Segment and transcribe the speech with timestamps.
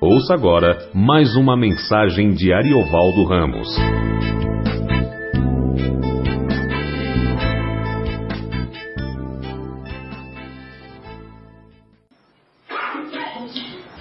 [0.00, 3.68] Ouça agora mais uma mensagem de Ariovaldo Ramos.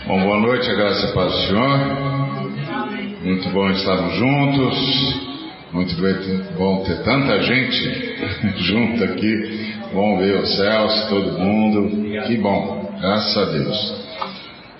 [0.08, 1.80] Bom, boa noite, a graça e paz do Senhor.
[3.24, 5.34] Muito bom estarmos juntos.
[5.72, 5.96] Muito
[6.58, 8.18] bom ter tanta gente
[8.64, 9.74] junto aqui.
[9.94, 12.24] Bom ver os céus, todo mundo.
[12.28, 14.03] Que bom, graças a Deus.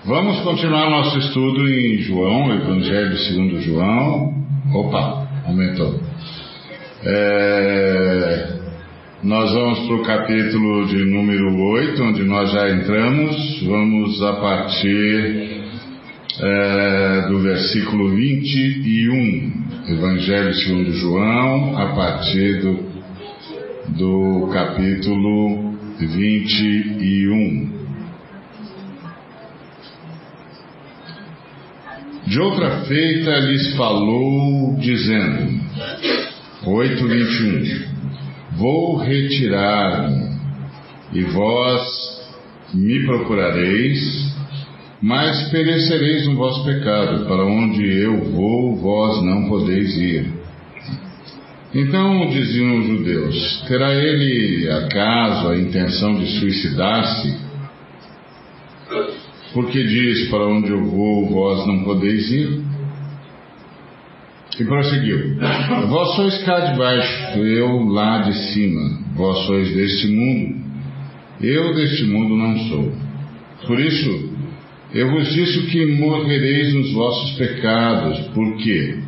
[0.06, 4.34] Vamos continuar nosso estudo em João, Evangelho segundo João.
[4.74, 5.98] Opa, aumentou.
[7.02, 8.48] É,
[9.22, 13.62] nós vamos para o capítulo de número 8, onde nós já entramos.
[13.62, 15.62] Vamos a partir
[16.38, 19.52] é, do versículo 21.
[19.88, 22.78] Evangelho segundo João, a partir do,
[23.96, 27.83] do capítulo 21.
[32.26, 35.60] De outra feita lhes falou, dizendo,
[36.64, 37.84] 8:21
[38.56, 40.38] Vou retirar-me,
[41.12, 41.82] e vós
[42.72, 44.34] me procurareis,
[45.02, 50.32] mas perecereis no vosso pecado, para onde eu vou, vós não podeis ir.
[51.74, 57.36] Então diziam os judeus: Terá ele acaso a intenção de suicidar-se?
[59.54, 62.60] Porque diz: Para onde eu vou, vós não podeis ir?
[64.58, 65.36] E prosseguiu:
[65.88, 69.04] Vós sois cá de baixo, eu lá de cima.
[69.14, 70.60] Vós sois deste mundo,
[71.40, 72.92] eu deste mundo não sou.
[73.66, 74.34] Por isso,
[74.92, 78.98] eu vos disse que morrereis nos vossos pecados, porque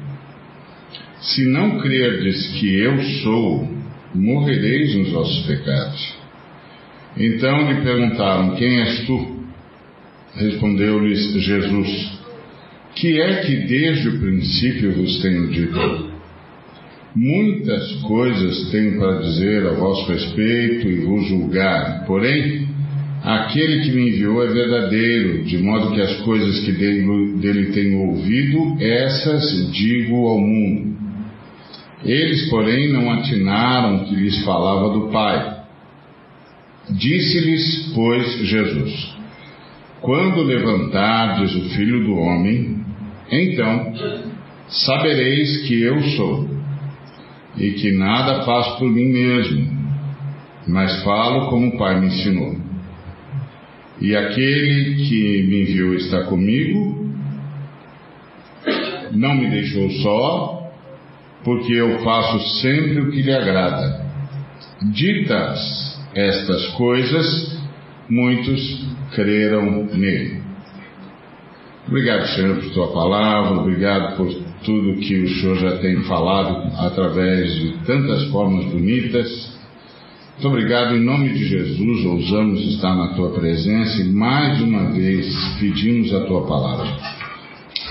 [1.20, 3.69] se não crerdes que eu sou,
[4.14, 6.14] morrereis nos vossos pecados.
[7.17, 9.36] Então lhe perguntaram: Quem és tu?
[10.37, 12.12] Respondeu-lhes Jesus:
[12.95, 16.11] Que é que desde o princípio vos tenho dito?
[17.14, 22.69] Muitas coisas tenho para dizer a vosso respeito e vos julgar, porém,
[23.23, 28.01] aquele que me enviou é verdadeiro, de modo que as coisas que dele, dele tenho
[28.01, 30.95] ouvido, essas digo ao mundo.
[32.05, 35.64] Eles, porém, não atinaram que lhes falava do Pai.
[36.91, 39.15] Disse-lhes, pois, Jesus:
[40.06, 42.80] Quando levantardes o Filho do Homem,
[43.28, 43.92] então
[44.68, 46.48] sabereis que eu sou,
[47.56, 49.66] e que nada faço por mim mesmo,
[50.68, 52.55] mas falo como o Pai me ensinou.
[54.00, 57.11] E aquele que me enviou está comigo,
[59.11, 60.70] não me deixou só,
[61.42, 64.06] porque eu faço sempre o que lhe agrada.
[64.92, 67.55] Ditas estas coisas,
[68.08, 70.46] muitos creram nele.
[71.89, 74.27] Obrigado, Senhor, por tua palavra, obrigado por
[74.64, 79.56] tudo que o Senhor já tem falado através de tantas formas bonitas.
[80.34, 85.33] Muito obrigado, em nome de Jesus, ousamos estar na tua presença e mais uma vez
[85.61, 86.89] pedimos a tua palavra.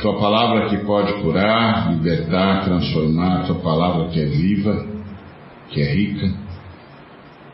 [0.01, 4.85] Tua palavra que pode curar, libertar, transformar, tua palavra que é viva,
[5.69, 6.33] que é rica.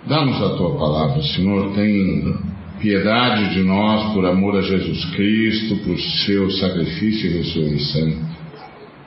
[0.07, 2.35] Dá-nos a tua palavra, Senhor, tem
[2.81, 8.13] piedade de nós por amor a Jesus Cristo, por seu sacrifício e ressurreição.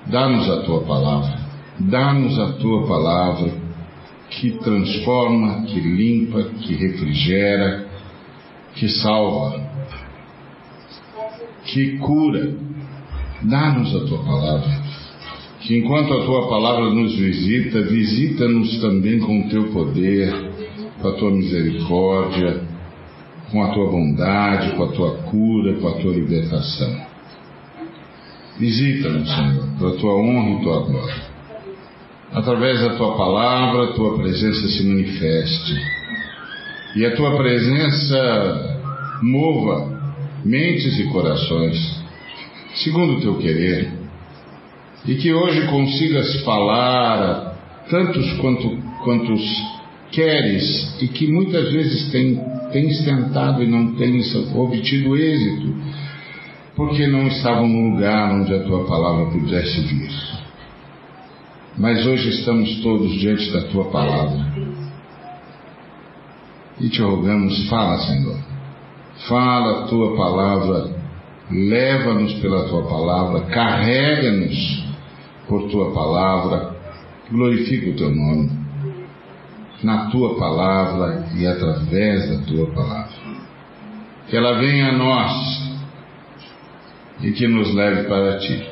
[0.07, 1.41] Dá-nos a tua palavra,
[1.81, 3.53] dá-nos a tua palavra
[4.31, 7.87] que transforma, que limpa, que refrigera,
[8.75, 9.61] que salva,
[11.65, 12.55] que cura.
[13.43, 14.85] Dá-nos a tua palavra.
[15.61, 20.33] Que enquanto a tua palavra nos visita, visita-nos também com o teu poder,
[21.01, 22.74] com a tua misericórdia,
[23.55, 26.93] com a tua bondade, com a tua cura, com a tua libertação.
[28.59, 31.23] Visita-nos, Senhor, para a tua honra e tua glória.
[32.33, 35.81] Através da tua palavra, a tua presença se manifeste.
[36.97, 38.81] E a tua presença
[39.23, 40.01] mova
[40.45, 42.03] mentes e corações,
[42.75, 43.93] segundo o teu querer.
[45.07, 47.55] E que hoje consigas falar a
[47.89, 49.43] tantos quanto, quantos
[50.11, 52.41] queres e que muitas vezes tem,
[52.75, 55.73] tens tentado e não tens obtido êxito,
[56.75, 60.11] porque não estavam no lugar onde a tua palavra pudesse vir.
[61.79, 64.45] Mas hoje estamos todos diante da tua palavra.
[66.81, 68.39] E te rogamos, fala, Senhor.
[69.29, 70.97] Fala a tua palavra,
[71.49, 74.85] leva-nos pela tua palavra, carrega-nos
[75.47, 76.75] por tua palavra,
[77.31, 78.64] glorifica o teu nome,
[79.83, 83.15] na tua palavra e através da tua palavra.
[84.29, 85.75] Que ela venha a nós
[87.21, 88.67] e que nos leve para ti.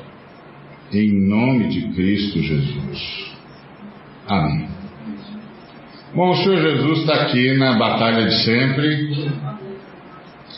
[0.92, 3.32] Em nome de Cristo Jesus.
[4.26, 4.68] Amém.
[6.14, 9.32] Bom, o Senhor Jesus está aqui na batalha de sempre.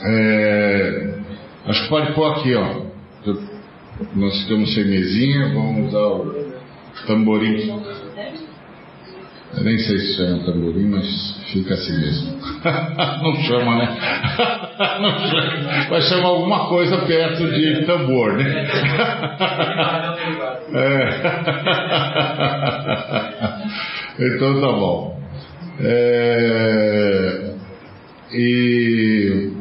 [0.02, 1.14] É,
[1.67, 2.85] acho que pode pôr aqui, ó.
[4.17, 7.81] Nós ficamos sem mesinha, vamos usar o tamborim.
[9.62, 12.36] Nem sei se chama tamborim, mas fica assim mesmo.
[13.22, 13.96] Não chama, né?
[15.00, 15.88] Não chama.
[15.90, 18.66] Vai chamar alguma coisa perto de tambor, né?
[20.74, 21.08] É.
[24.18, 25.20] Então tá bom.
[25.80, 27.54] É...
[28.32, 29.52] E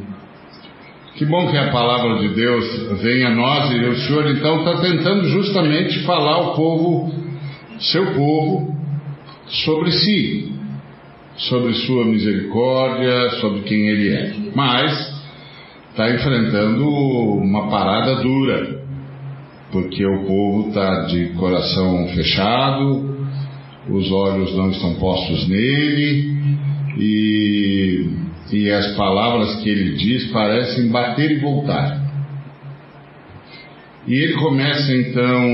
[1.15, 4.81] que bom que a palavra de Deus vem a nós e o Senhor então está
[4.81, 7.13] tentando justamente falar ao povo,
[7.79, 8.75] seu povo,
[9.47, 10.51] sobre si,
[11.37, 14.33] sobre sua misericórdia, sobre quem ele é.
[14.55, 15.13] Mas
[15.89, 18.81] está enfrentando uma parada dura,
[19.71, 23.13] porque o povo está de coração fechado,
[23.89, 26.37] os olhos não estão postos nele
[26.97, 28.09] e,
[28.51, 32.01] e as palavras que ele diz parecem bater e voltar.
[34.07, 35.49] E ele começa então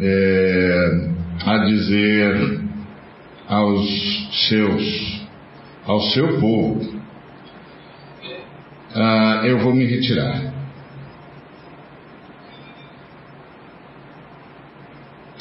[0.00, 1.10] é,
[1.44, 2.55] a dizer
[3.48, 5.26] aos seus,
[5.86, 7.00] ao seu povo,
[8.94, 10.54] ah, eu vou me retirar.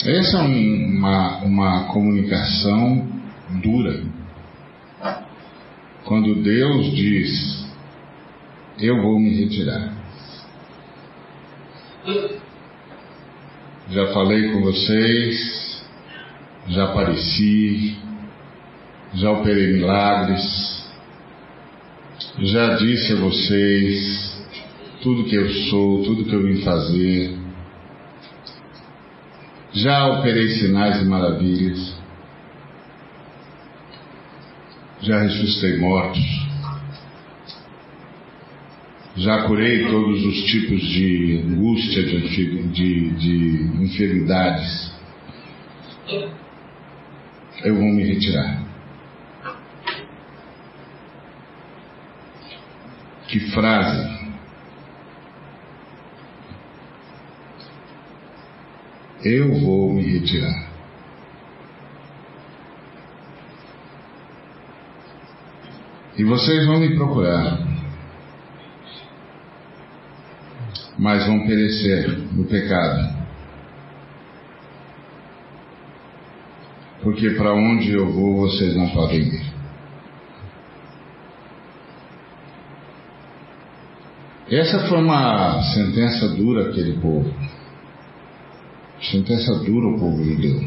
[0.05, 3.07] Essa é uma, uma comunicação
[3.61, 4.03] dura.
[6.03, 7.65] Quando Deus diz,
[8.79, 9.93] eu vou me retirar.
[13.89, 15.64] Já falei com vocês,
[16.69, 17.97] já apareci,
[19.13, 20.89] já operei milagres,
[22.39, 24.45] já disse a vocês
[25.01, 27.45] tudo que eu sou, tudo que eu vim fazer
[29.75, 31.93] já operei sinais e maravilhas.
[35.01, 36.23] Já ressuscitei mortos.
[39.17, 44.84] Já curei todos os tipos de angústia, de, de, de enfermidades.
[47.65, 48.63] Eu vou me retirar.
[53.27, 54.25] Que frase
[59.23, 60.69] eu vou me retirar.
[66.15, 67.57] E vocês vão me procurar,
[70.99, 73.14] mas vão perecer no pecado.
[77.05, 79.53] Porque para onde eu vou, vocês não podem ir.
[84.49, 87.31] Essa foi uma sentença dura aquele povo.
[88.99, 90.59] Sentença dura o povo judeu.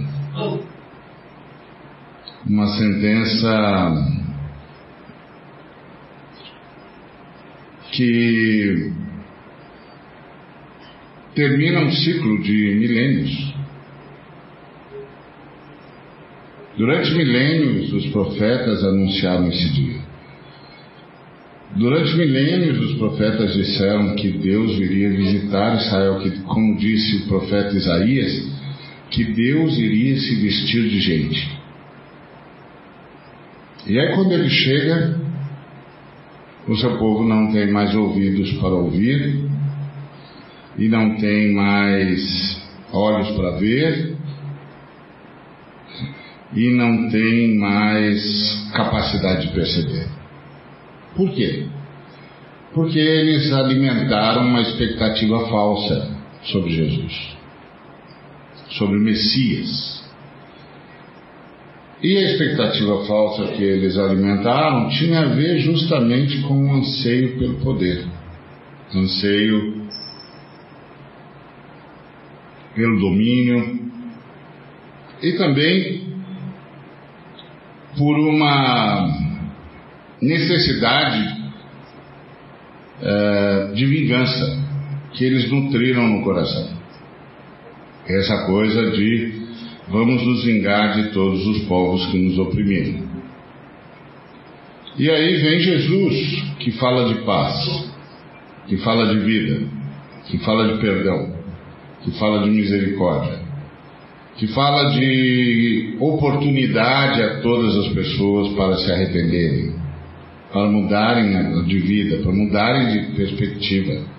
[2.46, 3.96] Uma sentença
[7.90, 8.92] que
[11.34, 13.58] termina um ciclo de milênios.
[16.78, 20.00] Durante milênios, os profetas anunciaram esse dia.
[21.74, 27.74] Durante milênios, os profetas disseram que Deus viria visitar Israel, que, como disse o profeta
[27.74, 28.48] Isaías,
[29.10, 31.58] que Deus iria se vestir de gente.
[33.88, 35.20] E aí, quando ele chega,
[36.68, 39.50] o seu povo não tem mais ouvidos para ouvir,
[40.78, 42.62] e não tem mais
[42.92, 44.07] olhos para ver,
[46.54, 50.06] e não tem mais capacidade de perceber.
[51.14, 51.66] Por quê?
[52.72, 57.36] Porque eles alimentaram uma expectativa falsa sobre Jesus,
[58.70, 59.98] sobre o Messias.
[62.02, 67.56] E a expectativa falsa que eles alimentaram tinha a ver justamente com o anseio pelo
[67.56, 68.06] poder,
[68.94, 69.88] anseio
[72.76, 73.80] pelo domínio
[75.20, 76.07] e também
[77.98, 79.10] por uma
[80.22, 81.36] necessidade
[83.02, 84.58] é, de vingança
[85.12, 86.68] que eles nutriram no coração.
[88.06, 89.48] Essa coisa de
[89.88, 93.08] vamos nos vingar de todos os povos que nos oprimiram.
[94.96, 97.88] E aí vem Jesus, que fala de paz,
[98.66, 99.66] que fala de vida,
[100.26, 101.34] que fala de perdão,
[102.02, 103.47] que fala de misericórdia,
[104.38, 109.78] que fala de oportunidade a todas as pessoas para se arrependerem
[110.52, 114.18] para mudarem de vida, para mudarem de perspectiva.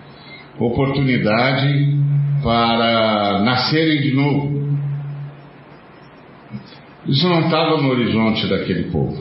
[0.59, 1.97] oportunidade
[2.43, 4.77] para nascerem de novo.
[7.07, 9.17] Isso não estava no horizonte daquele povo.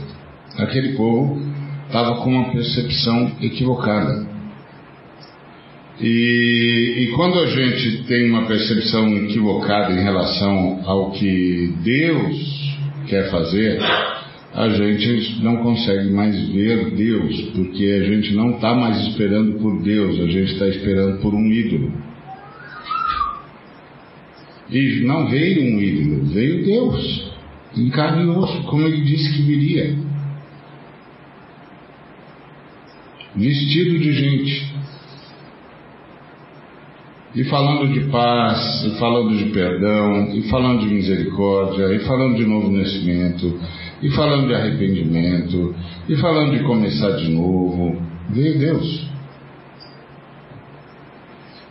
[0.58, 1.40] Aquele povo
[1.86, 4.27] estava com uma percepção equivocada.
[6.00, 12.78] E, e, quando a gente tem uma percepção equivocada em relação ao que Deus
[13.08, 13.80] quer fazer,
[14.54, 19.82] a gente não consegue mais ver Deus, porque a gente não está mais esperando por
[19.82, 21.92] Deus, a gente está esperando por um ídolo.
[24.70, 27.32] E não veio um ídolo, veio Deus,
[27.76, 29.96] em carne e osso, como ele disse que viria.
[33.34, 34.78] Vestido de gente.
[37.34, 42.46] E falando de paz, e falando de perdão, e falando de misericórdia, e falando de
[42.46, 43.60] novo nascimento,
[44.02, 45.74] e falando de arrependimento,
[46.08, 48.00] e falando de começar de novo.
[48.30, 49.08] Veio Deus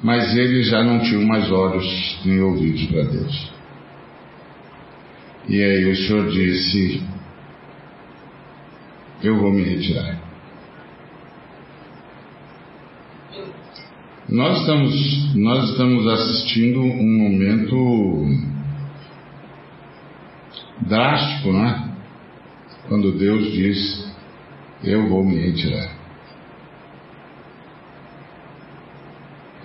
[0.01, 3.51] mas eles já não tinham mais olhos nem ouvidos para Deus.
[5.47, 7.03] E aí o Senhor disse:
[9.23, 10.17] Eu vou me retirar.
[14.29, 18.27] Nós estamos, nós estamos assistindo um momento
[20.81, 21.89] drástico, não é?
[22.89, 24.13] Quando Deus diz:
[24.83, 25.95] Eu vou me retirar.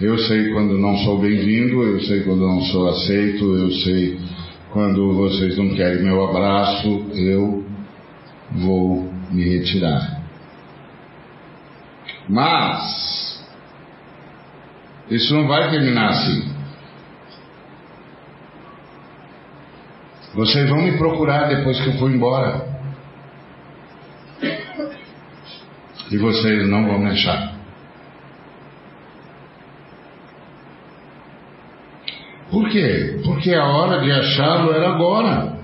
[0.00, 4.18] Eu sei quando não sou bem-vindo, eu sei quando não sou aceito, eu sei
[4.70, 7.64] quando vocês não querem meu abraço, eu
[8.52, 10.22] vou me retirar.
[12.28, 13.21] Mas,
[15.14, 16.52] isso não vai terminar assim.
[20.34, 22.66] Vocês vão me procurar depois que eu for embora.
[26.10, 27.52] E vocês não vão me achar.
[32.50, 33.20] Por quê?
[33.24, 35.58] Porque a hora de achá-lo era agora.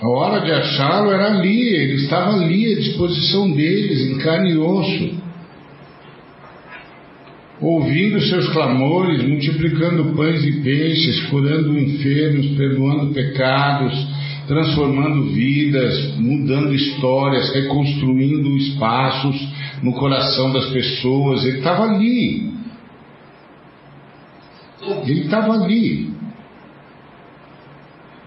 [0.00, 4.58] A hora de achá-lo era ali, ele estava ali à disposição deles, em carne e
[4.58, 5.27] osso.
[7.60, 13.92] Ouvindo seus clamores, multiplicando pães e peixes, curando enfermos, perdoando pecados,
[14.46, 19.48] transformando vidas, mudando histórias, reconstruindo espaços
[19.82, 21.44] no coração das pessoas.
[21.44, 22.52] Ele estava ali.
[25.04, 26.12] Ele estava ali.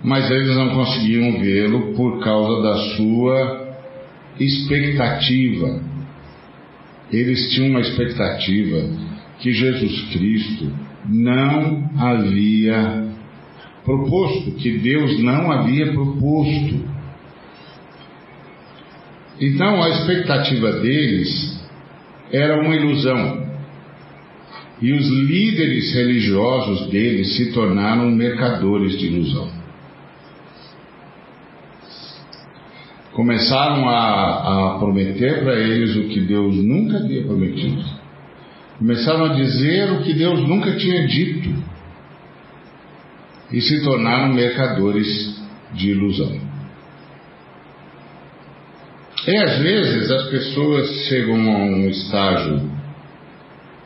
[0.03, 3.77] Mas eles não conseguiam vê-lo por causa da sua
[4.37, 5.79] expectativa.
[7.13, 9.10] Eles tinham uma expectativa
[9.41, 10.71] que Jesus Cristo
[11.09, 13.09] não havia
[13.83, 16.85] proposto, que Deus não havia proposto.
[19.39, 21.59] Então a expectativa deles
[22.31, 23.49] era uma ilusão
[24.79, 29.49] e os líderes religiosos deles se tornaram mercadores de ilusão.
[33.13, 38.00] Começaram a, a prometer para eles o que Deus nunca havia prometido.
[38.81, 41.53] Começaram a dizer o que Deus nunca tinha dito.
[43.51, 45.39] E se tornaram mercadores
[45.71, 46.35] de ilusão.
[49.27, 52.71] E às vezes as pessoas chegam a um estágio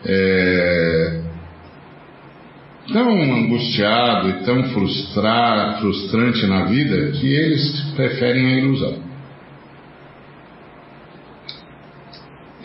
[0.05, 1.21] é,
[2.93, 8.97] tão angustiado e tão frustrar, frustrante na vida que eles preferem a ilusão.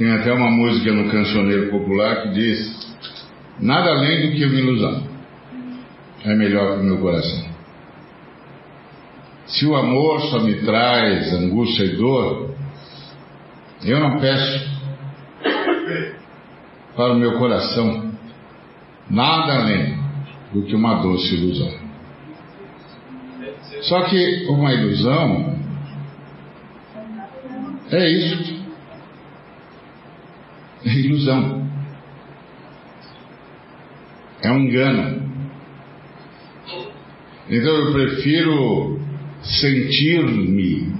[0.00, 2.96] Tem até uma música no cancioneiro popular que diz:
[3.60, 5.06] Nada além do que uma ilusão
[6.24, 7.50] é melhor para o meu coração.
[9.46, 12.54] Se o amor só me traz angústia e dor,
[13.84, 14.70] eu não peço
[16.96, 18.10] para o meu coração
[19.10, 19.98] nada além
[20.54, 21.74] do que uma doce ilusão.
[23.82, 25.58] Só que uma ilusão
[27.90, 28.59] é isso.
[30.84, 31.68] É ilusão.
[34.42, 35.30] É um engano.
[37.48, 39.00] Então eu prefiro
[39.42, 40.92] sentir-me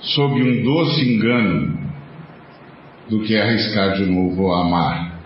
[0.00, 1.78] sob um doce engano
[3.08, 5.18] do que arriscar de novo a amar.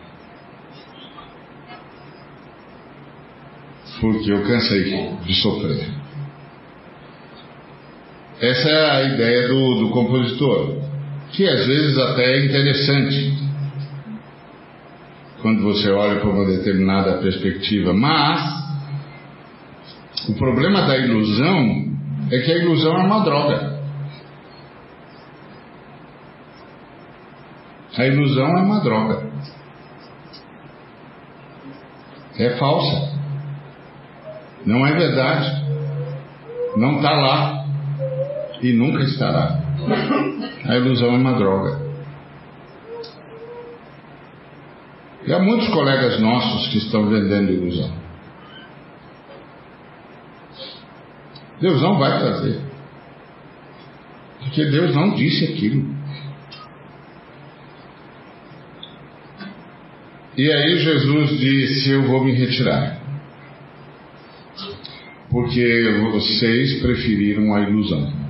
[4.00, 5.88] Porque eu cansei de sofrer.
[8.40, 10.82] Essa é a ideia do, do compositor,
[11.32, 13.42] que às vezes até é interessante
[15.40, 18.62] quando você olha para uma determinada perspectiva, mas
[20.28, 21.92] o problema da ilusão
[22.30, 23.72] é que a ilusão é uma droga.
[27.98, 29.32] A ilusão é uma droga.
[32.38, 33.12] é falsa.
[34.64, 35.64] Não é verdade.
[36.76, 37.64] Não está lá.
[38.62, 39.60] E nunca estará.
[40.64, 41.80] A ilusão é uma droga.
[45.26, 47.92] E há muitos colegas nossos que estão vendendo ilusão.
[51.60, 52.60] Deus não vai trazer.
[54.40, 55.94] Porque Deus não disse aquilo.
[60.36, 63.00] E aí Jesus disse: Eu vou me retirar.
[65.30, 68.21] Porque vocês preferiram a ilusão.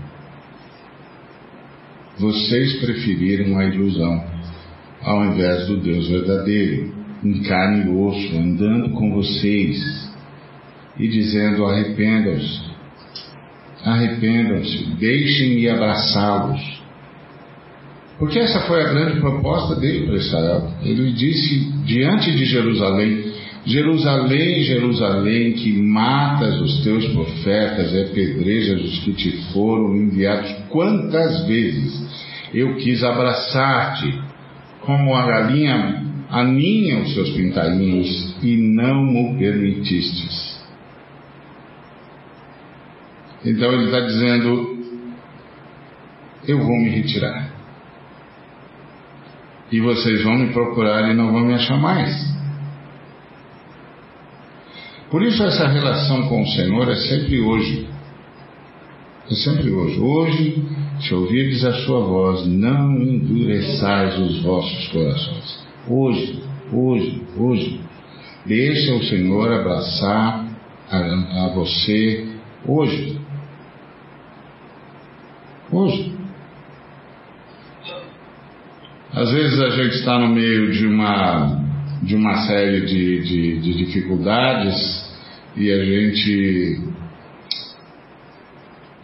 [2.22, 4.24] Vocês preferiram a ilusão
[5.02, 10.08] ao invés do Deus verdadeiro, em carne e osso, andando com vocês
[10.96, 12.60] e dizendo: arrependam-se,
[13.84, 16.60] arrependam-se, deixem-me abraçá-los.
[18.20, 20.70] Porque essa foi a grande proposta dele para Israel.
[20.84, 23.21] Ele disse diante de Jerusalém:
[23.64, 30.50] Jerusalém, Jerusalém, que matas os teus profetas e apedrejas os que te foram enviados.
[30.68, 32.02] Quantas vezes
[32.52, 34.20] eu quis abraçar-te,
[34.80, 40.60] como a galinha aninha os seus pintainhos, e não o permitistes.
[43.44, 44.78] Então ele está dizendo:
[46.48, 47.52] Eu vou me retirar
[49.72, 52.12] e vocês vão me procurar e não vão me achar mais.
[55.12, 57.86] Por isso essa relação com o Senhor é sempre hoje.
[59.30, 60.00] É sempre hoje.
[60.00, 60.64] Hoje,
[61.02, 65.66] se ouvirdes a sua voz, não endureçais os vossos corações.
[65.86, 66.42] Hoje,
[66.72, 67.80] hoje, hoje.
[68.46, 70.46] Deixa o Senhor abraçar
[70.90, 72.28] a, a você
[72.66, 73.20] hoje.
[75.70, 76.14] Hoje.
[79.12, 81.61] Às vezes a gente está no meio de uma,
[82.02, 84.74] de uma série de, de, de dificuldades
[85.56, 86.80] e a gente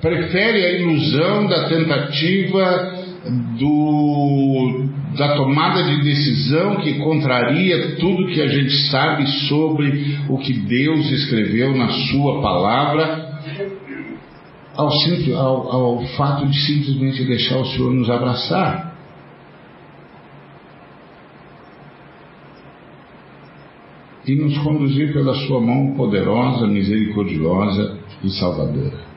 [0.01, 2.99] prefere a ilusão da tentativa
[3.59, 10.53] do, da tomada de decisão que contraria tudo que a gente sabe sobre o que
[10.53, 13.29] Deus escreveu na Sua palavra,
[14.75, 14.89] ao,
[15.37, 18.88] ao, ao fato de simplesmente deixar o Senhor nos abraçar.
[24.29, 29.09] E nos conduzir pela sua mão poderosa, misericordiosa e salvadora.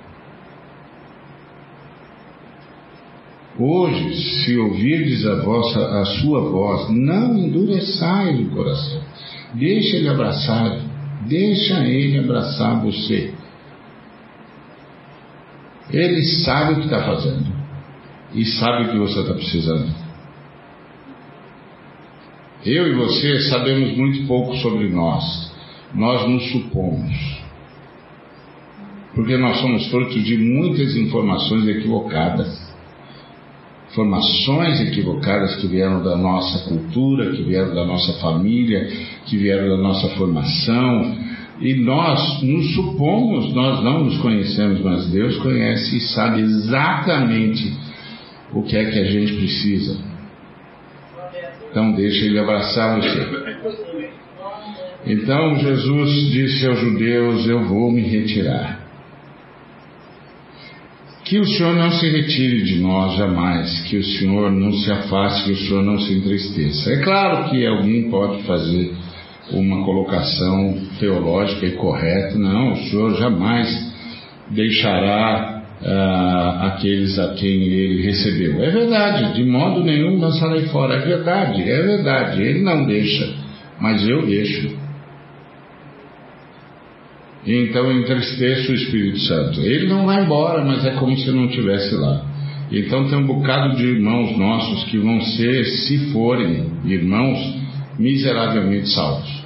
[3.60, 9.02] Hoje, se ouvirdes a, vossa, a sua voz, não endureçais o coração.
[9.54, 10.80] Deixa ele abraçar,
[11.28, 13.34] deixa ele abraçar você.
[15.91, 17.52] Ele sabe o que está fazendo
[18.34, 20.01] e sabe o que você está precisando.
[22.65, 25.52] Eu e você sabemos muito pouco sobre nós.
[25.95, 27.41] Nós nos supomos.
[29.15, 32.71] Porque nós somos fruto de muitas informações equivocadas.
[33.89, 38.88] Informações equivocadas que vieram da nossa cultura, que vieram da nossa família,
[39.26, 41.17] que vieram da nossa formação.
[41.60, 47.74] E nós nos supomos, nós não nos conhecemos, mas Deus conhece e sabe exatamente
[48.54, 50.11] o que é que a gente precisa.
[51.71, 53.57] Então deixa ele abraçar você.
[55.07, 58.81] Então Jesus disse aos judeus: Eu vou me retirar.
[61.23, 65.45] Que o Senhor não se retire de nós jamais, que o Senhor não se afaste,
[65.45, 66.91] que o Senhor não se entristeça.
[66.91, 68.93] É claro que alguém pode fazer
[69.51, 73.93] uma colocação teológica e correta, não, o Senhor jamais
[74.49, 78.62] deixará ah, aqueles a quem ele recebeu.
[78.63, 80.96] É verdade, de modo nenhum lançarei fora.
[80.96, 82.41] É verdade, é verdade.
[82.41, 83.34] Ele não deixa,
[83.80, 84.80] mas eu deixo.
[87.46, 89.62] E então entristeço o Espírito Santo.
[89.62, 92.26] Ele não vai embora, mas é como se não estivesse lá.
[92.72, 97.39] Então tem um bocado de irmãos nossos que vão ser, se forem irmãos,
[97.98, 99.41] miseravelmente salvos.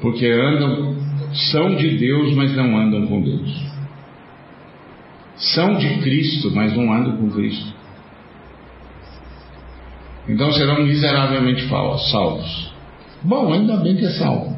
[0.00, 0.96] Porque andam,
[1.50, 3.69] são de Deus, mas não andam com Deus
[5.40, 7.74] são de Cristo, mas não andam com Cristo.
[10.28, 11.66] Então serão miseravelmente
[12.10, 12.72] salvos.
[13.22, 14.56] Bom, ainda bem que é salvo.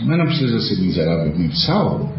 [0.00, 2.14] Mas não precisa ser miseravelmente salvo.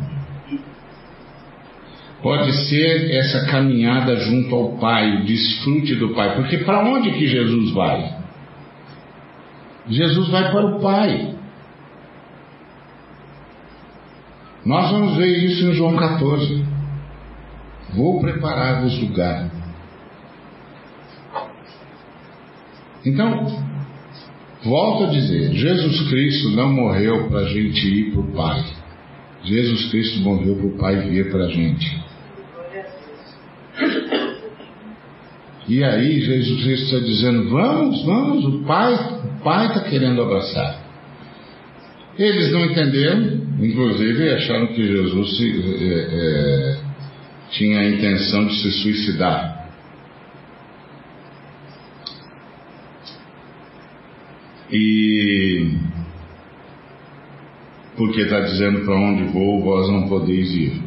[2.24, 6.36] Pode ser essa caminhada junto ao Pai, o desfrute do Pai.
[6.36, 8.18] Porque para onde que Jesus vai?
[9.88, 11.37] Jesus vai para o Pai.
[14.68, 16.66] Nós vamos ver isso em João 14.
[17.96, 19.50] Vou preparar-vos lugar.
[23.04, 23.66] Então,
[24.64, 28.66] Volto a dizer, Jesus Cristo não morreu para a gente ir para o Pai.
[29.44, 32.02] Jesus Cristo morreu para o Pai vir para a gente.
[35.70, 40.87] E aí Jesus Cristo está dizendo, vamos, vamos, o Pai, o Pai está querendo abraçar.
[42.18, 46.78] Eles não entenderam, inclusive acharam que Jesus se, é, é,
[47.52, 49.70] tinha a intenção de se suicidar.
[54.72, 55.78] E
[57.96, 60.82] porque está dizendo para onde vou, vós não podeis ir.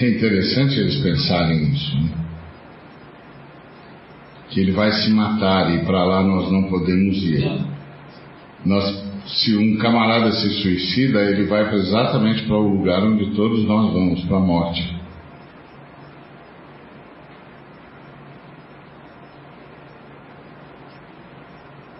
[0.00, 1.96] É interessante eles pensarem nisso.
[1.96, 2.10] Né?
[4.48, 7.79] Que ele vai se matar e para lá nós não podemos ir.
[8.64, 8.84] Nós,
[9.26, 14.22] se um camarada se suicida, ele vai exatamente para o lugar onde todos nós vamos,
[14.24, 15.00] para a morte.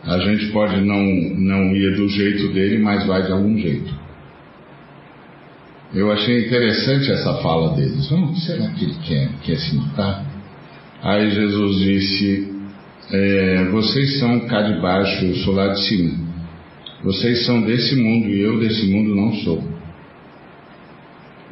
[0.05, 1.03] A gente pode não,
[1.39, 3.95] não ir do jeito dele, mas vai de algum jeito.
[5.95, 8.09] Eu achei interessante essa fala deles.
[8.45, 9.29] Será que ele quer?
[9.43, 10.25] Quer se matar?
[11.03, 12.53] Aí Jesus disse:
[13.13, 16.30] é, Vocês são cá de baixo, eu sou lá de cima.
[17.03, 19.63] Vocês são desse mundo e eu desse mundo não sou.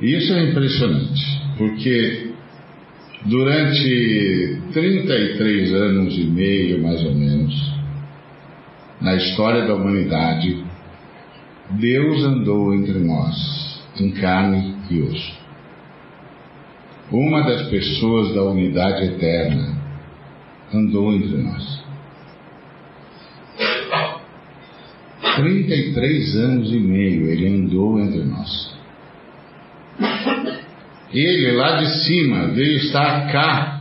[0.01, 2.31] Isso é impressionante, porque
[3.25, 7.75] durante 33 anos e meio, mais ou menos,
[9.01, 10.63] na história da humanidade,
[11.71, 15.39] Deus andou entre nós, em carne e osso.
[17.11, 19.79] Uma das pessoas da unidade eterna
[20.73, 21.88] andou entre nós.
[25.39, 28.79] 33 anos e meio ele andou entre nós.
[31.13, 33.81] Ele lá de cima veio estar cá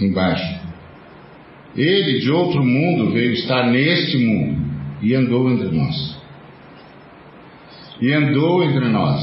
[0.00, 0.58] embaixo.
[1.76, 4.58] Ele de outro mundo veio estar neste mundo
[5.02, 6.18] e andou entre nós.
[8.00, 9.22] E andou entre nós.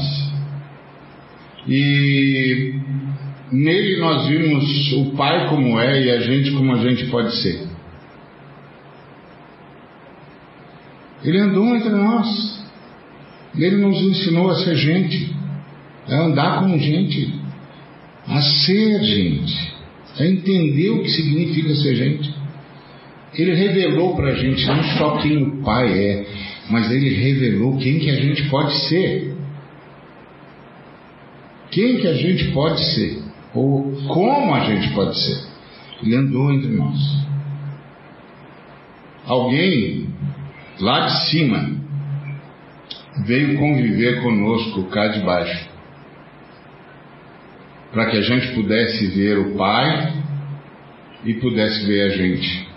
[1.68, 2.74] E
[3.52, 7.65] nele nós vimos o Pai como é e a gente como a gente pode ser.
[11.26, 12.64] Ele andou entre nós.
[13.58, 15.34] Ele nos ensinou a ser gente,
[16.08, 17.34] a andar com gente,
[18.28, 19.74] a ser gente,
[20.18, 22.34] a entender o que significa ser gente.
[23.34, 26.26] Ele revelou para a gente não só quem o Pai é,
[26.70, 29.34] mas ele revelou quem que a gente pode ser.
[31.70, 33.22] Quem que a gente pode ser,
[33.54, 35.44] ou como a gente pode ser.
[36.02, 37.26] Ele andou entre nós.
[39.26, 40.06] Alguém
[40.80, 41.76] lá de cima
[43.24, 45.68] veio conviver conosco cá de baixo,
[47.92, 50.12] para que a gente pudesse ver o Pai
[51.24, 52.68] e pudesse ver a gente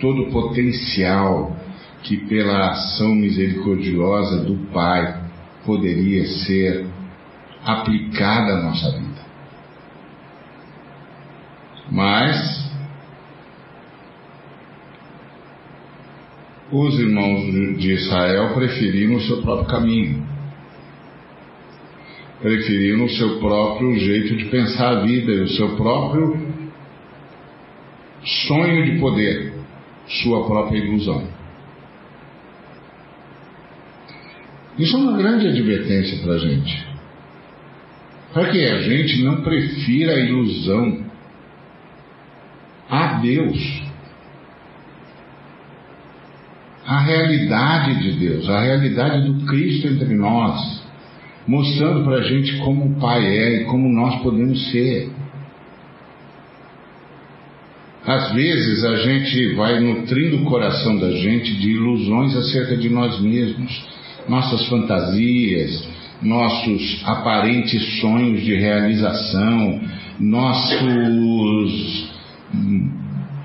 [0.00, 1.56] todo o potencial
[2.02, 5.22] que pela ação misericordiosa do Pai
[5.66, 6.86] poderia ser
[7.64, 9.20] aplicada à nossa vida.
[11.90, 12.59] Mas
[16.72, 20.26] os irmãos de Israel preferiram o seu próprio caminho,
[22.40, 26.50] preferiram o seu próprio jeito de pensar a vida o seu próprio
[28.22, 29.52] sonho de poder
[30.06, 31.26] sua própria ilusão.
[34.78, 36.86] Isso é uma grande advertência para a gente.
[38.32, 41.04] Para que a gente não prefira a ilusão
[42.88, 43.89] a Deus.
[46.90, 50.82] A realidade de Deus, a realidade do Cristo entre nós,
[51.46, 55.08] mostrando para a gente como o Pai é e como nós podemos ser.
[58.04, 63.20] Às vezes a gente vai nutrindo o coração da gente de ilusões acerca de nós
[63.20, 63.88] mesmos,
[64.28, 65.88] nossas fantasias,
[66.20, 69.80] nossos aparentes sonhos de realização,
[70.18, 72.10] nossos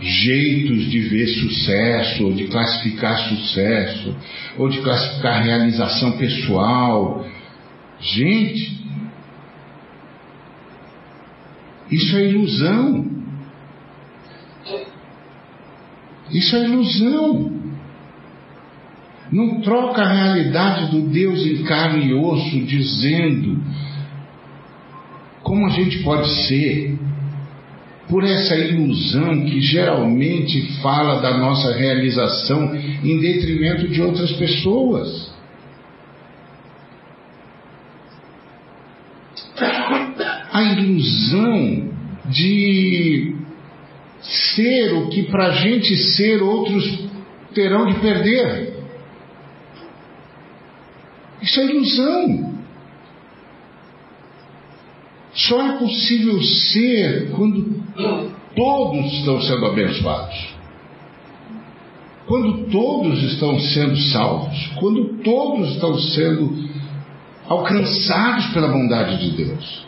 [0.06, 4.16] jeitos de ver sucesso, ou de classificar sucesso,
[4.58, 7.26] ou de classificar realização pessoal.
[8.00, 8.86] Gente,
[11.92, 13.12] isso é ilusão.
[16.32, 17.52] Isso é ilusão.
[19.32, 23.60] Não troca a realidade do Deus em carne e osso, dizendo
[25.46, 26.98] como a gente pode ser,
[28.10, 35.34] por essa ilusão que geralmente fala da nossa realização em detrimento de outras pessoas.
[40.52, 41.90] A ilusão
[42.30, 43.36] de
[44.22, 47.08] ser o que para a gente ser outros
[47.54, 48.74] terão de perder.
[51.42, 52.55] Isso é ilusão.
[55.48, 57.84] Só é possível ser quando
[58.56, 60.56] todos estão sendo abençoados.
[62.26, 66.70] Quando todos estão sendo salvos, quando todos estão sendo
[67.48, 69.86] alcançados pela bondade de Deus.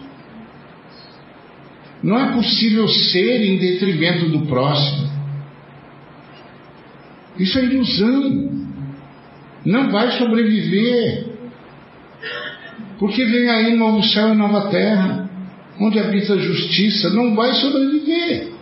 [2.04, 5.10] Não é possível ser em detrimento do próximo.
[7.40, 8.68] Isso é ilusão.
[9.66, 11.26] Não vai sobreviver.
[13.00, 15.27] Porque vem aí novo céu e nova terra,
[15.80, 18.58] onde habita a justiça, não vai sobreviver.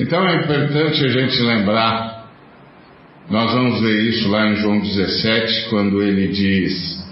[0.00, 2.30] Então é importante a gente lembrar,
[3.30, 7.02] nós vamos ver isso lá em João 17, quando ele diz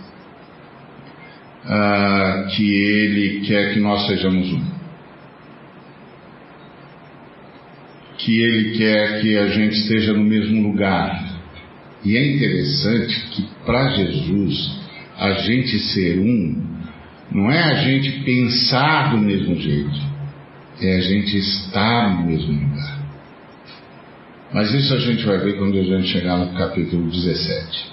[1.65, 4.81] uh, que ele quer que nós sejamos um.
[8.19, 11.39] Que ele quer que a gente esteja no mesmo lugar.
[12.05, 14.80] E é interessante que para Jesus
[15.21, 16.81] a gente ser um
[17.31, 20.01] não é a gente pensar do mesmo jeito,
[20.81, 22.99] é a gente estar no mesmo lugar.
[24.53, 27.91] Mas isso a gente vai ver quando a gente chegar no capítulo 17.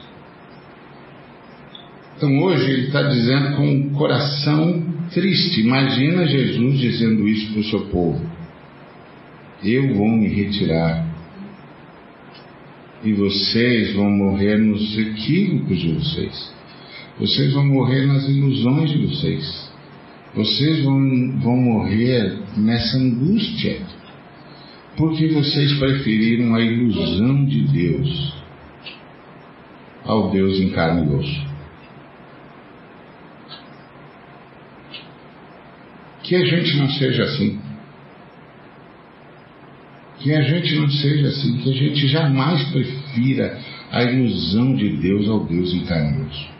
[2.16, 5.62] Então hoje ele está dizendo com um coração triste.
[5.62, 8.26] Imagina Jesus dizendo isso para o seu povo.
[9.63, 11.06] Eu vou me retirar.
[13.04, 16.57] E vocês vão morrer nos equívocos de vocês.
[17.19, 19.71] Vocês vão morrer nas ilusões de vocês.
[20.36, 23.82] Vocês vão, vão morrer nessa angústia.
[24.95, 28.34] Porque vocês preferiram a ilusão de Deus
[30.03, 31.47] ao Deus em carne e osso.
[36.23, 37.60] Que a gente não seja assim.
[40.19, 43.60] Que a gente não seja assim, que a gente jamais prefira
[43.91, 46.57] a ilusão de Deus ao Deus encarnoso.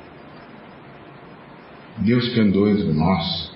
[1.99, 3.51] Deus que andou entre nós.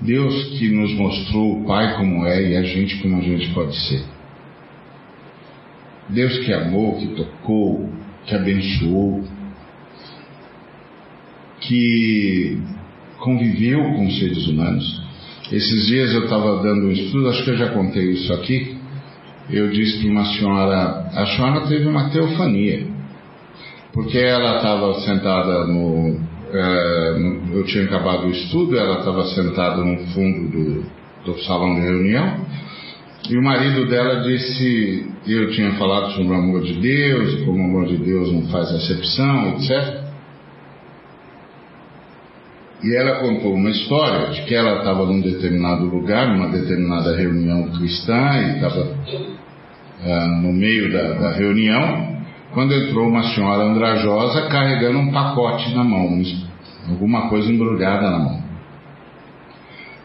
[0.00, 3.76] Deus que nos mostrou o Pai como é e a gente como a gente pode
[3.88, 4.04] ser.
[6.08, 7.88] Deus que amou, que tocou,
[8.26, 9.24] que abençoou,
[11.60, 12.58] que
[13.18, 15.02] conviveu com seres humanos.
[15.50, 18.76] Esses dias eu estava dando um estudo, acho que eu já contei isso aqui.
[19.50, 22.86] Eu disse para uma senhora, a senhora teve uma teofania,
[23.92, 26.18] porque ela estava sentada no,
[27.52, 30.84] Eu tinha acabado o estudo, ela estava sentada no fundo do,
[31.24, 32.46] do salão de reunião,
[33.28, 37.64] e o marido dela disse: Eu tinha falado sobre o amor de Deus, como o
[37.64, 40.04] amor de Deus não faz acepção, etc.
[42.84, 47.70] E ela contou uma história de que ela estava num determinado lugar, numa determinada reunião
[47.70, 48.94] cristã, e estava
[50.04, 52.18] ah, no meio da, da, reunião,
[52.52, 56.20] quando entrou uma senhora andrajosa carregando um pacote na mão,
[56.88, 58.44] alguma coisa embrulhada na mão.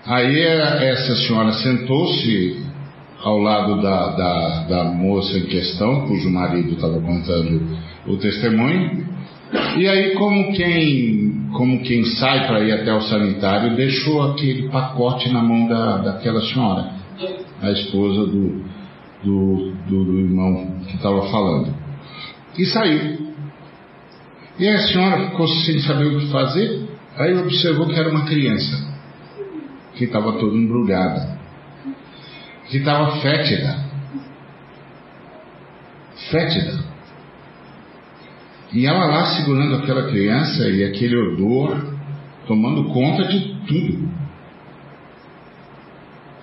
[0.05, 2.65] Aí essa senhora sentou-se
[3.21, 9.05] ao lado da, da, da moça em questão, cujo marido estava contando o testemunho,
[9.77, 15.31] e aí como quem como quem sai para ir até o sanitário, deixou aquele pacote
[15.31, 16.91] na mão da, daquela senhora,
[17.61, 18.63] a esposa do,
[19.23, 21.73] do, do, do irmão que estava falando.
[22.57, 23.28] E saiu.
[24.59, 28.93] E a senhora ficou sem saber o que fazer, aí observou que era uma criança,
[29.95, 31.39] que estava toda embrulhada,
[32.67, 33.87] que estava fétida.
[36.29, 36.83] Fétida.
[38.73, 41.95] E ela lá segurando aquela criança e aquele odor,
[42.45, 44.09] tomando conta de tudo.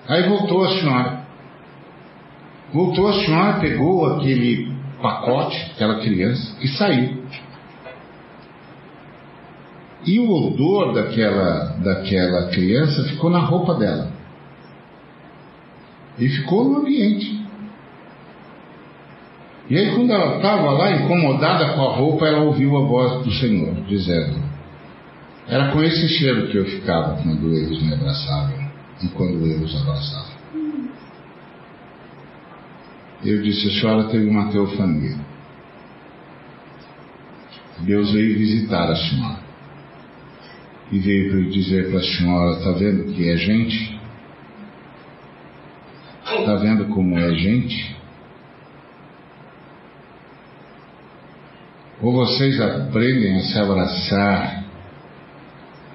[0.07, 1.27] Aí voltou a senhora.
[2.73, 7.26] Voltou a senhora, pegou aquele pacote, aquela criança, e saiu.
[10.07, 14.09] E o odor daquela, daquela criança ficou na roupa dela.
[16.17, 17.45] E ficou no ambiente.
[19.69, 23.31] E aí, quando ela estava lá incomodada com a roupa, ela ouviu a voz do
[23.33, 24.41] Senhor, dizendo:
[25.45, 28.65] Era com esse cheiro que eu ficava quando eles me abraçavam
[29.03, 30.37] e quando eu os abraçava.
[33.25, 35.17] Eu disse: A senhora teve uma teofania.
[37.79, 39.46] Deus veio visitar a senhora
[40.91, 43.99] e veio dizer para a senhora: Está vendo que é gente?
[46.25, 47.95] Está vendo como é gente?
[52.01, 54.65] Ou vocês aprendem a se abraçar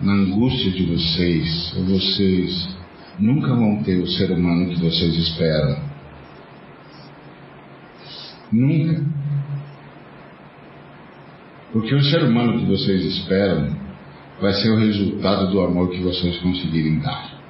[0.01, 2.77] na angústia de vocês, vocês
[3.19, 5.79] nunca vão ter o ser humano que vocês esperam.
[8.51, 9.05] Nunca.
[11.73, 13.82] Porque o ser humano que vocês esperam
[14.43, 17.41] vai ser o resultado do amor que vocês conseguirem dar.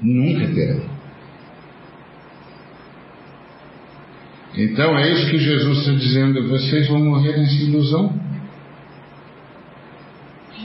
[0.00, 0.88] Nunca terão.
[4.56, 8.28] Então é isso que Jesus está dizendo: vocês vão morrer nessa ilusão.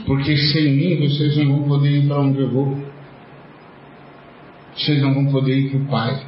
[0.06, 2.78] Porque sem mim vocês não vão poder ir para onde eu vou.
[4.76, 6.26] Vocês não vão poder ir para o Pai.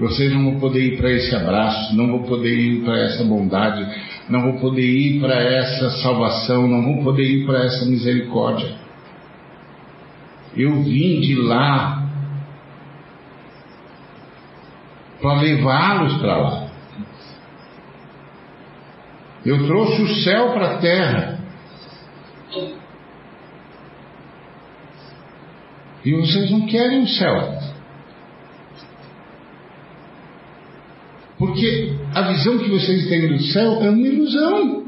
[0.00, 3.86] Vocês não vão poder ir para esse abraço, não vão poder ir para essa bondade,
[4.32, 8.74] não vão poder ir para essa salvação, não vão poder ir para essa misericórdia.
[10.56, 12.08] Eu vim de lá
[15.20, 16.66] para levá-los para lá.
[19.44, 21.38] Eu trouxe o céu para a terra.
[26.04, 27.58] E vocês não querem o céu.
[31.42, 34.84] Porque a visão que vocês têm do céu é uma ilusão.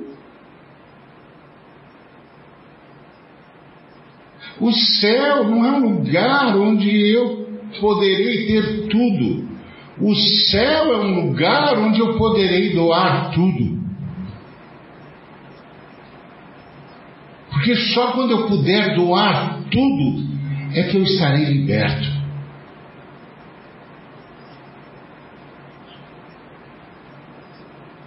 [4.60, 7.48] O céu não é um lugar onde eu
[7.80, 9.48] poderei ter tudo.
[10.00, 13.76] O céu é um lugar onde eu poderei doar tudo.
[17.50, 20.22] Porque só quando eu puder doar tudo
[20.72, 22.13] é que eu estarei liberto.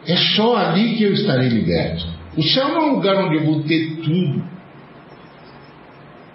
[0.07, 2.07] É só ali que eu estarei liberto.
[2.37, 4.41] O céu não é um lugar onde eu vou ter tudo.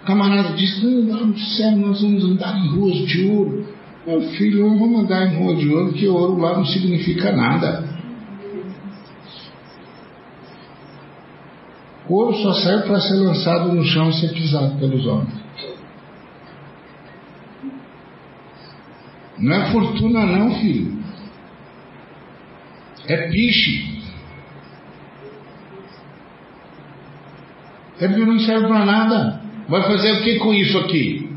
[0.03, 3.65] O camarada diz: Não, lá no céu nós vamos andar em ruas de ouro.
[4.05, 7.87] Meu filho, não vamos andar em rua de ouro, porque ouro lá não significa nada.
[12.07, 15.41] O ouro só serve para ser lançado no chão e ser pisado pelos homens.
[19.39, 21.02] Não é fortuna, não, filho.
[23.07, 24.01] É piche.
[27.99, 29.41] É porque não serve para nada.
[29.67, 31.29] Vai fazer o que com isso aqui?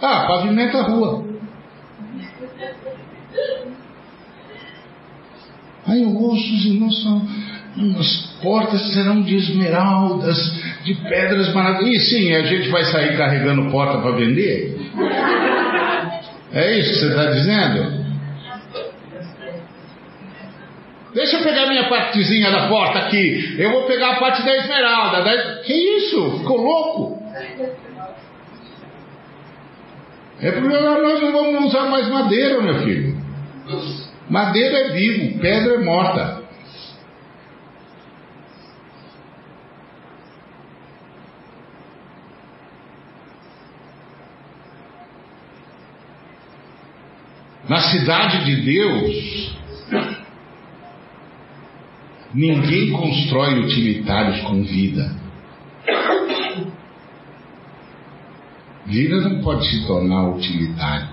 [0.00, 1.24] Ah, pavimenta a rua.
[5.86, 7.26] Aí eu ouço os irmãos falam,
[7.98, 10.36] as portas serão de esmeraldas,
[10.84, 12.02] de pedras maravilhosas.
[12.02, 14.80] E sim, a gente vai sair carregando porta para vender?
[16.52, 18.01] É isso que você está dizendo?
[21.14, 23.56] Deixa eu pegar minha partezinha da porta aqui.
[23.58, 25.22] Eu vou pegar a parte da esmeralda.
[25.22, 25.62] Da...
[25.62, 26.38] Que isso?
[26.38, 27.22] Ficou louco?
[30.40, 33.16] É porque nós não vamos usar mais madeira, meu filho.
[34.28, 36.42] Madeira é vivo, pedra é morta.
[47.68, 49.56] Na cidade de Deus,
[52.34, 55.14] ninguém constrói utilitários com vida.
[58.86, 61.08] Vida não pode se tornar utilitário.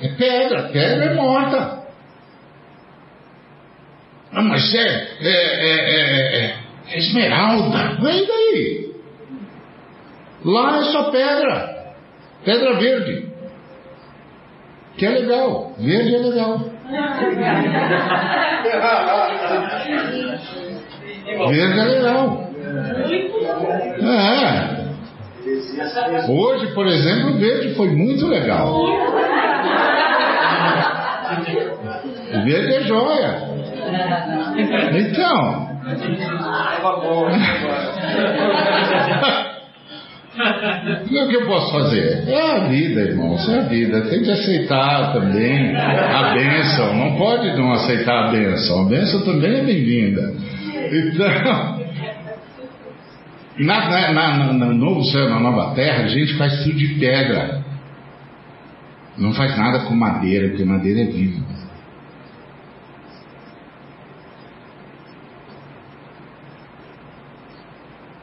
[0.00, 1.80] É pedra, pedra é morta.
[4.32, 6.56] Ah, mas é, é, é,
[6.88, 8.00] é esmeralda.
[8.00, 8.94] Vem daí.
[10.44, 11.94] Lá é só pedra.
[12.44, 13.28] Pedra verde.
[14.96, 15.74] Que é legal.
[15.78, 16.79] Verde é legal.
[21.48, 22.50] Verde é legal.
[24.02, 24.80] É.
[26.28, 28.74] Hoje, por exemplo, o verde foi muito legal.
[32.34, 33.50] O verde é joia.
[34.92, 35.70] Então.
[40.40, 42.28] O que eu posso fazer?
[42.28, 44.02] É a vida, irmãos, é a vida.
[44.02, 46.94] Tem que aceitar também a bênção.
[46.96, 48.86] Não pode não aceitar a bênção.
[48.86, 50.34] A bênção também é bem-vinda.
[50.92, 51.80] Então,
[53.58, 57.62] na, na, na, no novo céu, na nova terra, a gente faz tudo de pedra.
[59.18, 61.44] Não faz nada com madeira, porque madeira é viva.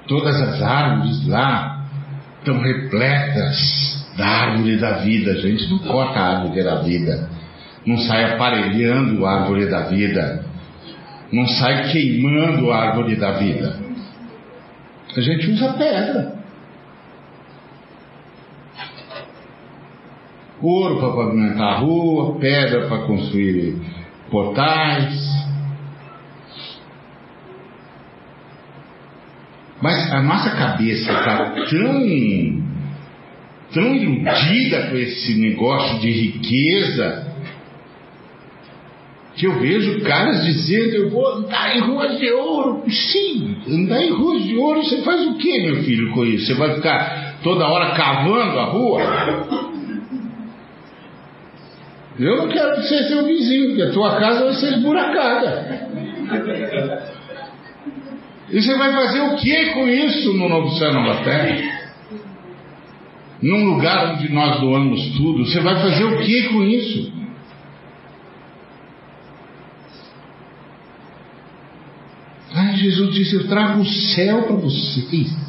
[0.07, 1.76] Todas as árvores lá
[2.47, 5.31] estão repletas da árvore da vida.
[5.31, 7.29] A gente não corta a árvore da vida,
[7.85, 10.45] não sai aparelhando a árvore da vida,
[11.31, 13.75] não sai queimando a árvore da vida.
[15.15, 16.37] A gente usa pedra.
[20.61, 23.79] Ouro para pavimentar a rua, pedra para construir
[24.31, 25.36] portais.
[29.81, 32.63] Mas a nossa cabeça está tão,
[33.73, 37.27] tão iludida com esse negócio de riqueza
[39.37, 42.83] que eu vejo caras dizendo: Eu vou andar em ruas de ouro.
[42.89, 46.47] Sim, andar em ruas de ouro, você faz o que, meu filho, com isso?
[46.47, 49.01] Você vai ficar toda hora cavando a rua?
[52.19, 55.87] Eu não quero ser seu vizinho, porque a tua casa vai ser esburacada.
[58.49, 61.77] E você vai fazer o que com isso no Novo Céu Nova Terra?
[63.41, 67.11] Num lugar onde nós doamos tudo, você vai fazer o que com isso?
[72.55, 75.47] Ah, Jesus disse: Eu trago o céu para vocês.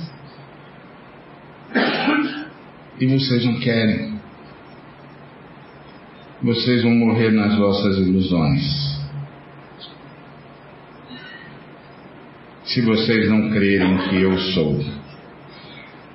[3.01, 4.19] E vocês não querem.
[6.43, 8.98] Vocês vão morrer nas vossas ilusões.
[12.69, 14.79] Se vocês não crerem que eu sou.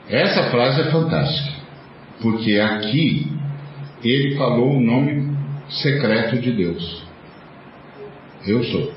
[0.08, 1.52] Essa frase é fantástica,
[2.22, 3.28] porque aqui
[4.04, 5.36] ele falou o nome
[5.70, 7.04] secreto de Deus.
[8.46, 8.94] Eu sou.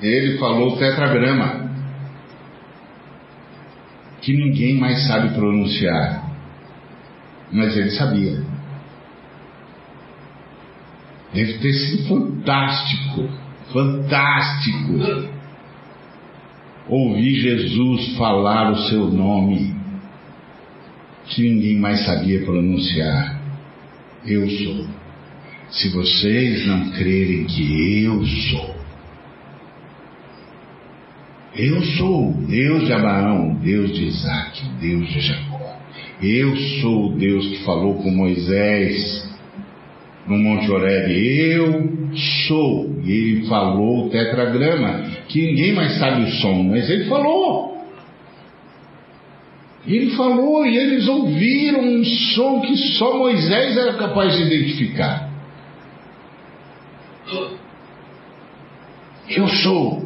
[0.00, 1.70] Ele falou tetragrama,
[4.20, 6.28] que ninguém mais sabe pronunciar,
[7.52, 8.51] mas ele sabia.
[11.32, 13.28] Deve ter sido fantástico,
[13.72, 15.30] fantástico.
[16.88, 19.74] Ouvir Jesus falar o seu nome,
[21.26, 23.40] que ninguém mais sabia pronunciar.
[24.26, 24.86] Eu sou.
[25.70, 28.76] Se vocês não crerem que eu sou,
[31.54, 35.78] eu sou o Deus de Abraão, Deus de Isaac, Deus de Jacó.
[36.22, 39.31] Eu sou o Deus que falou com Moisés
[40.26, 42.12] no Monte Oreb, eu
[42.46, 43.00] sou.
[43.04, 47.72] E ele falou o tetragrama, que ninguém mais sabe o som, mas ele falou.
[49.86, 55.28] Ele falou e eles ouviram um som que só Moisés era capaz de identificar.
[59.28, 60.02] Eu sou.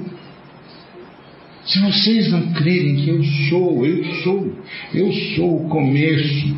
[1.67, 4.53] Se vocês não crerem que eu sou, eu sou.
[4.95, 6.57] Eu sou o começo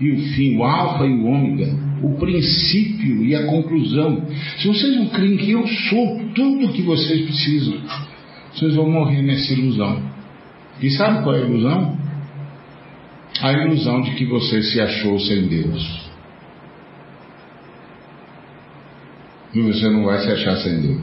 [0.00, 4.26] e o fim, o alfa e o ômega o princípio e a conclusão.
[4.58, 7.78] Se vocês não creem que eu sou tudo o que vocês precisam,
[8.52, 10.02] vocês vão morrer nessa ilusão.
[10.80, 11.98] E sabe qual é a ilusão?
[13.40, 16.04] A ilusão de que você se achou sem Deus.
[19.54, 21.00] E você não vai se achar sem Deus.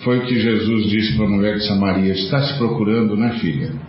[0.00, 3.87] Foi o que Jesus disse para a mulher de Samaria: Está se procurando, né, filha?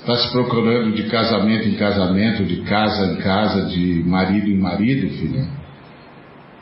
[0.00, 5.08] Está se procurando de casamento em casamento, de casa em casa, de marido em marido,
[5.10, 5.46] filha.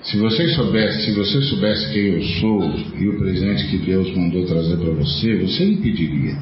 [0.02, 4.44] Se você soubesse, se você soubesse quem eu sou e o presente que Deus mandou
[4.46, 6.36] trazer para você, você me pediria.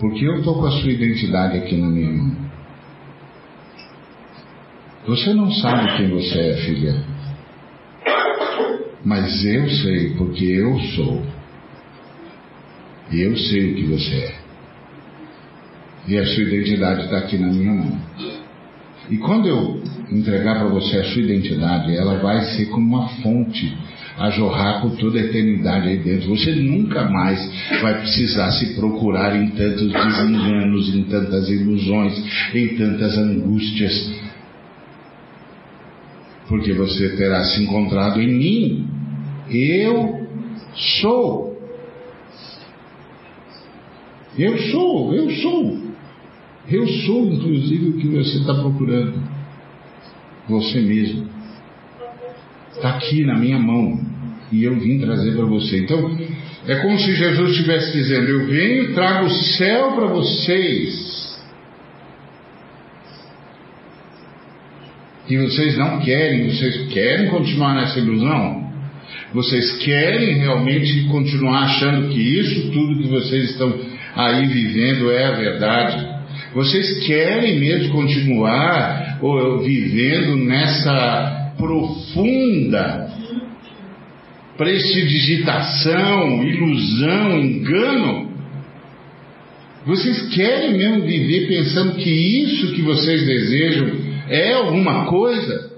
[0.00, 2.36] Porque eu estou com a sua identidade aqui na minha mão.
[5.06, 7.04] Você não sabe quem você é, filha.
[9.04, 11.22] Mas eu sei, porque eu sou.
[13.12, 14.43] E eu sei o que você é.
[16.06, 17.98] E a sua identidade está aqui na minha mão.
[19.10, 23.76] E quando eu entregar para você a sua identidade, ela vai ser como uma fonte
[24.16, 26.28] a jorrar por toda a eternidade aí dentro.
[26.28, 27.40] Você nunca mais
[27.82, 32.22] vai precisar se procurar em tantos desenganos, em tantas ilusões,
[32.54, 34.14] em tantas angústias.
[36.48, 38.88] Porque você terá se encontrado em mim.
[39.50, 40.26] Eu
[41.00, 41.58] sou.
[44.38, 45.83] Eu sou, eu sou.
[46.70, 49.22] Eu sou, inclusive, o que você está procurando.
[50.48, 51.28] Você mesmo.
[52.72, 54.00] Está aqui na minha mão.
[54.50, 55.80] E eu vim trazer para você.
[55.80, 56.16] Então,
[56.66, 61.14] é como se Jesus estivesse dizendo: Eu venho trago o céu para vocês.
[65.28, 68.72] E vocês não querem, vocês querem continuar nessa ilusão?
[69.32, 73.74] Vocês querem realmente continuar achando que isso tudo que vocês estão
[74.14, 76.13] aí vivendo é a verdade?
[76.54, 79.18] Vocês querem mesmo continuar
[79.64, 83.10] vivendo nessa profunda
[84.56, 88.32] prestidigitação, ilusão, engano?
[89.84, 93.90] Vocês querem mesmo viver pensando que isso que vocês desejam
[94.28, 95.72] é alguma coisa?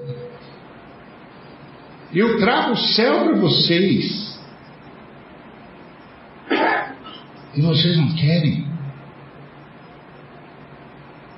[2.15, 4.39] Eu trago o céu para vocês.
[7.57, 8.66] E vocês não querem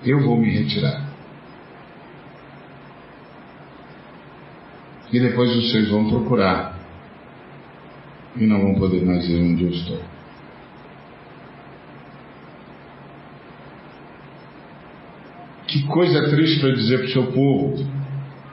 [0.08, 1.08] eu vou me retirar.
[5.12, 6.78] E depois vocês vão procurar
[8.36, 10.00] e não vão poder mais ir onde eu estou.
[15.66, 17.86] Que coisa triste para dizer para o seu povo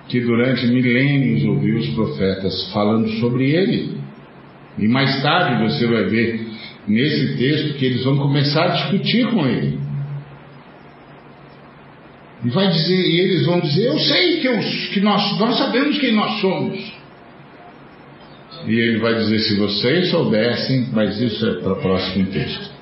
[0.07, 3.97] que durante milênios ouviu os profetas falando sobre ele.
[4.77, 6.47] E mais tarde você vai ver
[6.87, 9.84] nesse texto que eles vão começar a discutir com ele.
[12.45, 14.59] E vai dizer, e eles vão dizer, eu sei que, eu,
[14.93, 16.93] que nós, nós sabemos quem nós somos.
[18.67, 22.75] E ele vai dizer, se vocês soubessem, mas isso é para o próximo texto.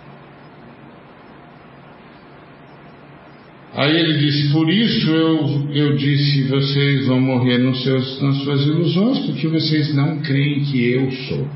[3.73, 8.63] Aí ele disse, por isso eu, eu disse, vocês vão morrer nos seus, nas suas
[8.63, 11.47] ilusões, porque vocês não creem que eu sou.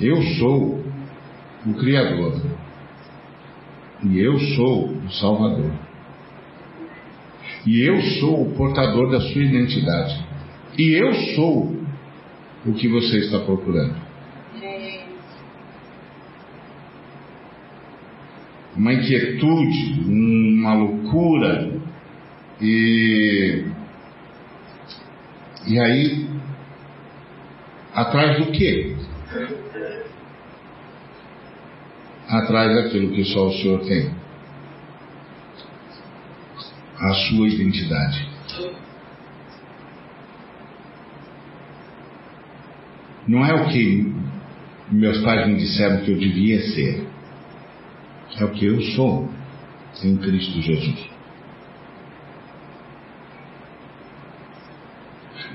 [0.00, 0.84] Eu sou
[1.66, 2.40] o Criador.
[4.04, 5.72] E eu sou o Salvador.
[7.66, 10.24] E eu sou o portador da sua identidade.
[10.78, 11.76] E eu sou
[12.64, 13.96] o que você está procurando.
[18.76, 21.72] Uma inquietude, uma loucura.
[22.60, 23.64] E,
[25.66, 26.28] e aí,
[27.92, 28.94] atrás do quê?
[32.28, 34.10] Atrás daquilo que só o Senhor tem.
[36.98, 38.28] A sua identidade.
[43.26, 44.12] Não é o que
[44.90, 47.06] meus pais me disseram que eu devia ser.
[48.38, 49.28] É o que eu sou
[50.02, 51.10] em Cristo Jesus.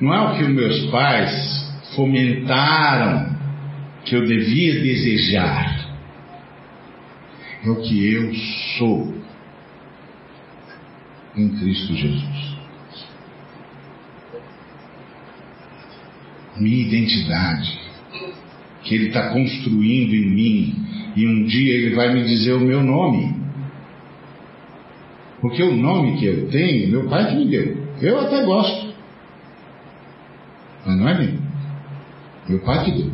[0.02, 3.36] Não é o que meus pais fomentaram
[4.06, 5.93] que eu devia desejar.
[7.66, 8.34] É o que eu
[8.78, 9.14] sou
[11.36, 12.54] em Cristo Jesus.
[16.58, 17.80] minha identidade,
[18.84, 20.76] que Ele está construindo em mim,
[21.16, 23.36] e um dia Ele vai me dizer o meu nome.
[25.42, 27.78] Porque o nome que eu tenho, meu pai que me deu.
[28.02, 28.94] Eu até gosto.
[30.86, 31.40] Mas não é meu.
[32.48, 33.12] Meu pai que deu.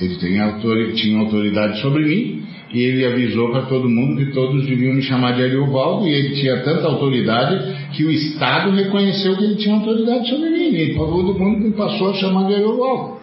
[0.00, 2.39] Ele tem tinha autoridade sobre mim
[2.72, 6.36] e ele avisou para todo mundo que todos deviam me chamar de Ariovaldo e ele
[6.36, 10.72] tinha tanta autoridade que o Estado reconheceu que ele tinha autoridade sobre mim.
[10.74, 13.18] E todo mundo me passou a chamar de Ariovaldo.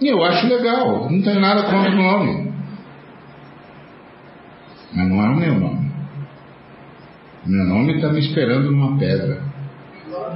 [0.00, 2.52] E eu acho legal, não tem nada contra o nome.
[4.94, 5.86] Mas não é o meu nome.
[7.44, 9.40] Meu nome está me esperando numa pedra,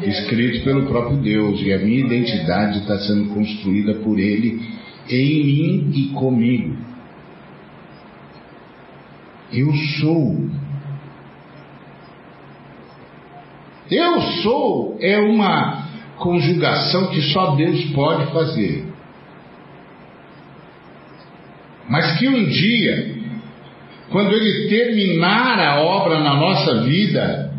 [0.02, 4.60] escrito pelo próprio Deus, e a minha identidade está sendo construída por Ele
[5.08, 6.89] em mim e comigo.
[9.52, 10.48] Eu sou.
[13.90, 15.88] Eu sou é uma
[16.18, 18.84] conjugação que só Deus pode fazer.
[21.88, 23.16] Mas que um dia,
[24.10, 27.52] quando Ele terminar a obra na nossa vida,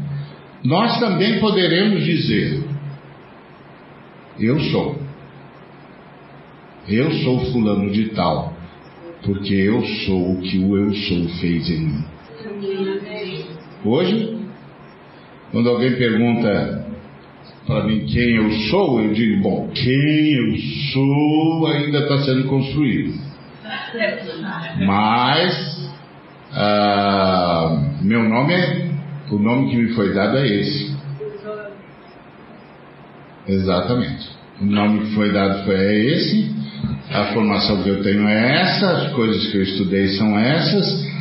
[0.64, 2.64] nós também poderemos dizer:
[4.40, 5.02] Eu sou.
[6.88, 8.51] Eu sou fulano de tal
[9.24, 12.06] porque eu sou o que o eu sou fez em mim.
[13.86, 14.38] Hoje,
[15.52, 16.86] quando alguém pergunta
[17.68, 20.58] para mim quem eu sou, eu digo, bom, quem eu
[20.92, 23.14] sou ainda está sendo construído.
[24.86, 25.92] Mas
[26.54, 28.92] ah, meu nome é,
[29.32, 30.96] o nome que me foi dado é esse.
[33.48, 34.30] Exatamente.
[34.60, 36.62] O nome que foi dado foi é esse
[37.12, 41.12] a formação que eu tenho é essa, as coisas que eu estudei são essas.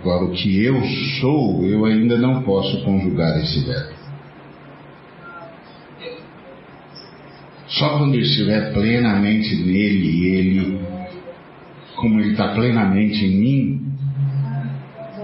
[0.00, 0.82] Agora, o que eu
[1.20, 3.96] sou, eu ainda não posso conjugar esse verbo.
[7.68, 10.80] Só quando eu estiver plenamente nele, ele,
[11.96, 13.86] como ele está plenamente em mim,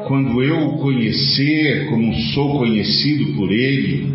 [0.07, 4.15] quando eu o conhecer como sou conhecido por ele,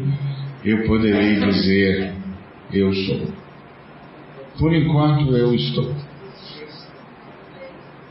[0.63, 2.13] eu poderei dizer:
[2.73, 3.36] Eu sou.
[4.57, 5.95] Por enquanto eu estou.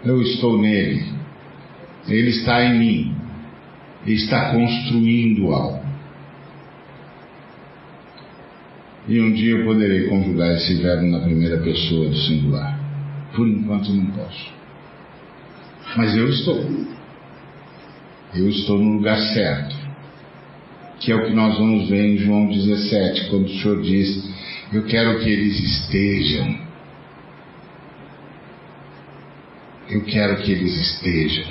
[0.05, 1.05] Eu estou nele.
[2.09, 3.15] Ele está em mim.
[4.07, 5.85] Ele está construindo algo.
[9.09, 12.79] E um dia eu poderei conjugar esse verbo na primeira pessoa do singular.
[13.35, 14.53] Por enquanto não posso.
[15.97, 16.65] Mas eu estou.
[18.35, 19.77] Eu estou no lugar certo.
[21.01, 24.36] Que é o que nós vamos ver em João 17, quando o Senhor diz
[24.73, 26.67] eu quero que eles estejam.
[29.89, 31.47] Eu quero que eles estejam.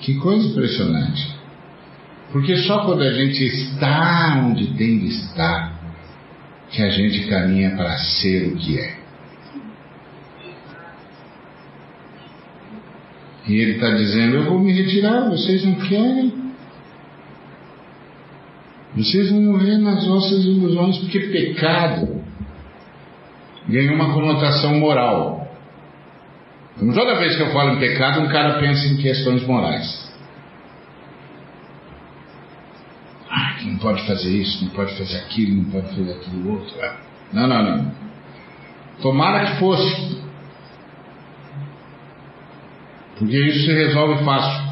[0.00, 1.36] Que coisa impressionante.
[2.32, 5.80] Porque só quando a gente está onde tem de estar,
[6.70, 8.98] que a gente caminha para ser o que é.
[13.46, 16.45] E ele está dizendo: Eu vou me retirar, vocês não querem.
[18.96, 22.22] Vocês vão morrer nas vossas ilusões, porque pecado
[23.68, 25.46] ganha uma conotação moral.
[26.76, 30.06] Então, toda vez que eu falo em pecado, um cara pensa em questões morais.
[33.30, 36.74] Ah, não pode fazer isso, não pode fazer aquilo, não pode fazer aquilo outro.
[37.32, 37.92] Não, não, não.
[39.02, 40.22] Tomara que fosse.
[43.18, 44.65] Porque isso se resolve fácil.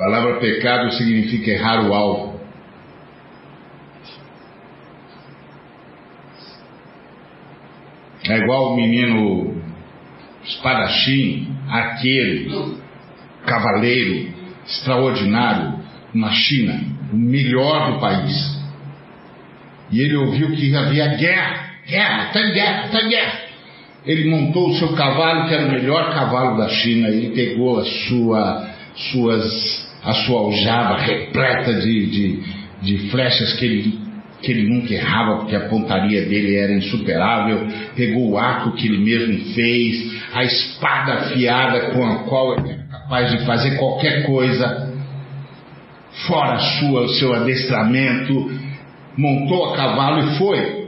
[0.00, 2.40] A palavra pecado significa errar o alvo.
[8.26, 9.62] É igual o menino
[10.42, 12.80] espadachim, arqueiro,
[13.44, 14.32] cavaleiro,
[14.66, 15.80] extraordinário
[16.14, 16.80] na China,
[17.12, 18.58] o melhor do país.
[19.90, 23.40] E ele ouviu que havia guerra, guerra, está em guerra, está em guerra.
[24.06, 27.84] Ele montou o seu cavalo, que era o melhor cavalo da China, ele pegou a
[27.84, 32.42] sua, suas, a sua aljava repleta de, de,
[32.82, 34.00] de flechas que ele,
[34.42, 38.98] que ele nunca errava, porque a pontaria dele era insuperável, pegou o arco que ele
[38.98, 44.90] mesmo fez, a espada afiada com a qual ele era capaz de fazer qualquer coisa,
[46.26, 48.50] fora sua, o seu adestramento,
[49.16, 50.80] montou a cavalo e foi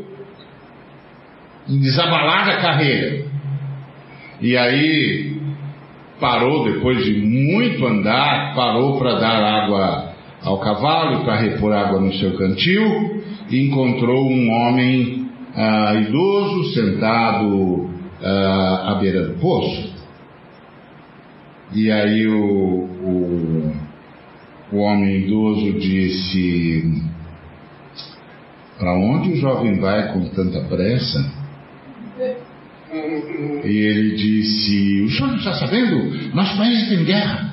[1.68, 3.24] desabalada a carreira.
[4.40, 5.31] E aí
[6.22, 12.12] parou, depois de muito andar, parou para dar água ao cavalo, para repor água no
[12.14, 17.90] seu cantil, e encontrou um homem ah, idoso sentado
[18.22, 19.92] ah, à beira do poço.
[21.74, 23.72] E aí o, o,
[24.72, 27.02] o homem idoso disse:
[28.78, 31.18] Para onde o jovem vai com tanta pressa?
[33.64, 36.34] E ele disse: O senhor não está sabendo?
[36.34, 37.52] Nosso país tem guerra.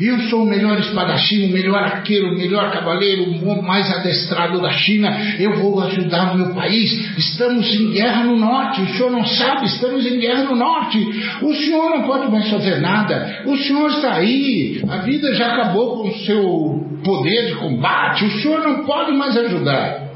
[0.00, 4.70] Eu sou o melhor espadachim, o melhor arqueiro, o melhor cavaleiro, o mais adestrado da
[4.70, 5.14] China.
[5.38, 6.90] Eu vou ajudar o meu país.
[7.18, 8.80] Estamos em guerra no norte.
[8.80, 10.98] O senhor não sabe, estamos em guerra no norte.
[11.42, 13.42] O senhor não pode mais fazer nada.
[13.44, 14.82] O senhor está aí.
[14.88, 18.24] A vida já acabou com o seu poder de combate.
[18.24, 20.08] O senhor não pode mais ajudar.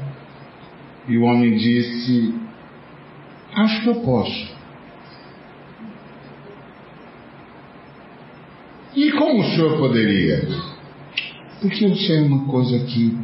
[1.07, 2.33] E o homem disse:
[3.55, 4.55] Acho que eu posso.
[8.95, 10.47] E como o senhor poderia?
[11.61, 13.17] Porque eu sei uma coisa que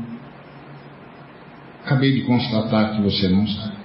[1.83, 3.81] acabei de constatar que você não sabe.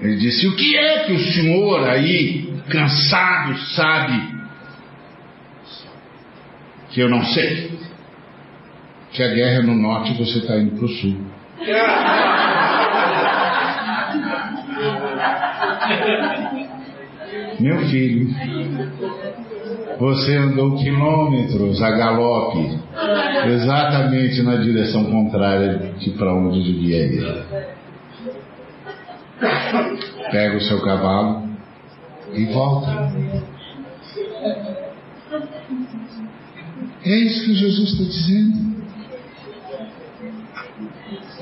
[0.00, 4.38] Ele disse: O que é que o senhor aí, cansado, sabe
[6.90, 7.78] que eu não sei?
[9.12, 11.16] Que a guerra é no norte e você está indo para o sul.
[17.60, 18.28] Meu filho,
[19.98, 22.78] você andou quilômetros a galope,
[23.46, 27.44] exatamente na direção contrária de para onde devia ir.
[30.30, 31.48] Pega o seu cavalo
[32.32, 33.12] e volta.
[37.04, 38.68] É isso que Jesus está dizendo.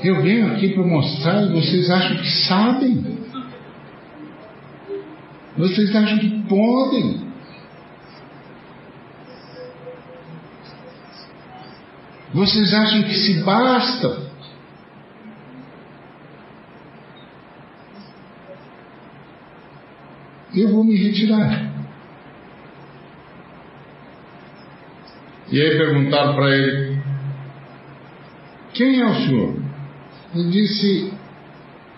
[0.03, 3.16] Eu venho aqui para mostrar e vocês acham que sabem.
[5.57, 7.27] Vocês acham que podem.
[12.31, 14.27] Vocês acham que se basta.
[20.53, 21.71] Eu vou me retirar.
[25.51, 27.01] E aí perguntaram para ele:
[28.73, 29.55] Quem é o senhor?
[30.35, 31.11] Ele disse: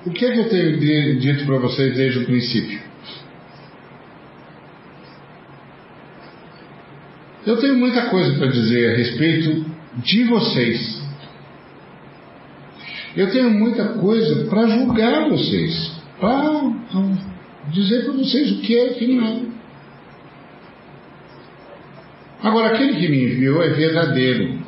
[0.05, 2.88] O que é que eu tenho dito para vocês desde o princípio?
[7.45, 9.65] Eu tenho muita coisa para dizer a respeito
[9.97, 11.01] de vocês.
[13.15, 16.71] Eu tenho muita coisa para julgar vocês, para
[17.71, 19.41] dizer para vocês o que é e o que não é.
[22.41, 24.59] Agora, aquele que me enviou é verdadeiro,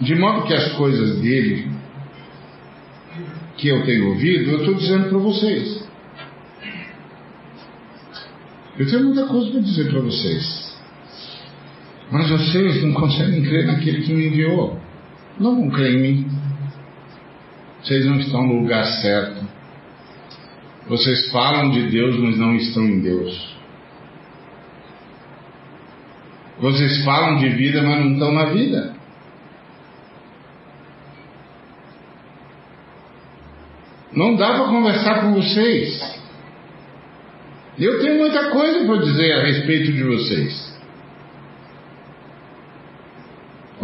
[0.00, 1.70] de modo que as coisas dele
[3.56, 5.88] que eu tenho ouvido, eu estou dizendo para vocês.
[8.78, 10.73] Eu tenho muita coisa para dizer para vocês.
[12.10, 14.78] Mas vocês não conseguem crer naquele que me enviou.
[15.38, 16.26] Não vão crer em mim.
[17.82, 19.44] Vocês não estão no lugar certo.
[20.88, 23.54] Vocês falam de Deus, mas não estão em Deus.
[26.60, 28.94] Vocês falam de vida, mas não estão na vida.
[34.12, 36.22] Não dá para conversar com vocês.
[37.78, 40.73] Eu tenho muita coisa para dizer a respeito de vocês.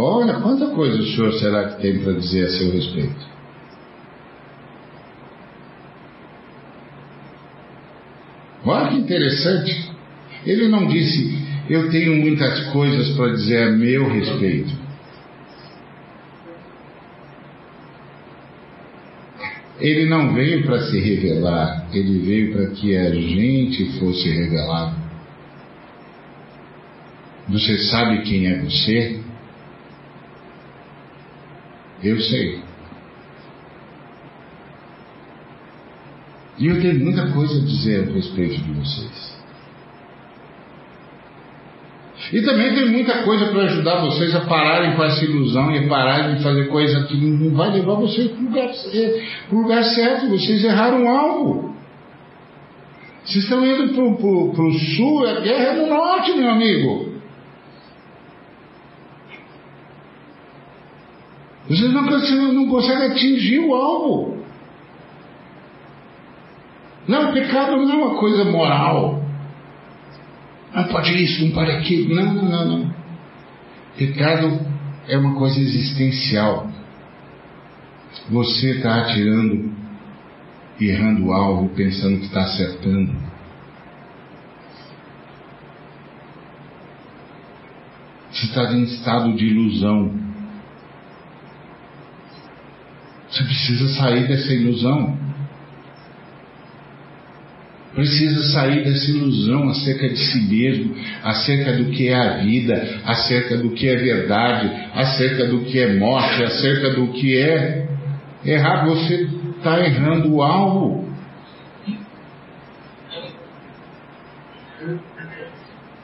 [0.03, 3.26] Olha, quanta coisa o senhor será que tem para dizer a seu respeito?
[8.64, 9.90] Olha que interessante.
[10.46, 11.38] Ele não disse,
[11.68, 14.74] eu tenho muitas coisas para dizer a meu respeito.
[19.78, 24.96] Ele não veio para se revelar, ele veio para que a gente fosse revelado.
[27.51, 29.30] Você sabe quem é você?
[32.03, 32.61] Eu sei.
[36.59, 39.40] E eu tenho muita coisa a dizer a respeito de vocês.
[42.32, 46.36] E também tem muita coisa para ajudar vocês a pararem com essa ilusão e pararem
[46.36, 48.70] de fazer coisa que não vai levar vocês para o lugar,
[49.51, 50.28] lugar, certo.
[50.28, 51.74] Vocês erraram algo.
[53.24, 57.10] Vocês estão indo para o sul, a guerra é no norte, meu amigo.
[61.71, 64.45] Vocês não, não conseguem atingir o alvo.
[67.07, 69.23] Não, pecado não é uma coisa moral.
[70.75, 72.12] Não pode isso, não pode aquilo.
[72.12, 72.95] Não, não, não, não.
[73.97, 74.66] Pecado
[75.07, 76.68] é uma coisa existencial.
[78.29, 79.73] Você está atirando,
[80.81, 83.14] errando o alvo, pensando que está acertando.
[88.33, 90.31] Você está em estado de ilusão.
[93.31, 95.18] Você precisa sair dessa ilusão
[97.95, 100.95] precisa sair dessa ilusão acerca de si mesmo,
[101.25, 105.95] acerca do que é a vida, acerca do que é verdade, acerca do que é
[105.99, 107.89] morte, acerca do que é
[108.45, 108.87] errar.
[108.87, 111.11] Você está errando o alvo.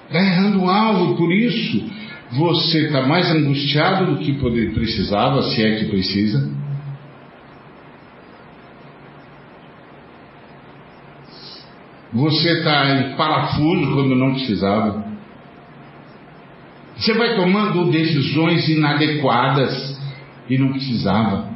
[0.07, 1.89] Está errando o alvo, por isso
[2.33, 6.56] você está mais angustiado do que poder, precisava, se é que precisa.
[12.17, 15.05] Você está em parafuso quando não precisava.
[16.97, 20.01] Você vai tomando decisões inadequadas
[20.49, 21.51] e não precisava.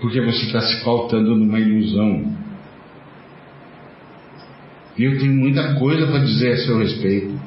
[0.00, 2.34] Porque você está se faltando numa ilusão.
[4.96, 7.38] E eu tenho muita coisa para dizer a seu respeito.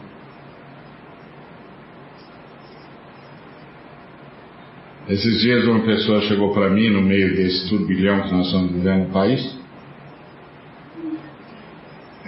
[5.10, 9.08] Esses dias uma pessoa chegou para mim no meio desse turbilhão que nós estamos vivendo
[9.08, 9.61] no país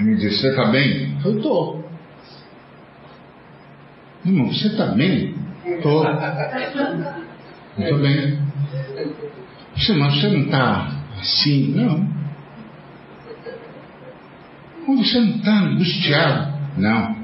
[0.04, 1.18] ele me disse, você está bem?
[1.24, 1.84] Eu estou.
[4.26, 5.36] Irmão, você está bem?
[5.66, 6.06] Estou.
[7.78, 8.40] Estou bem.
[9.76, 11.74] Você, mas você não está assim?
[11.76, 12.14] Não.
[14.98, 16.54] Você não está angustiado?
[16.78, 17.24] Não.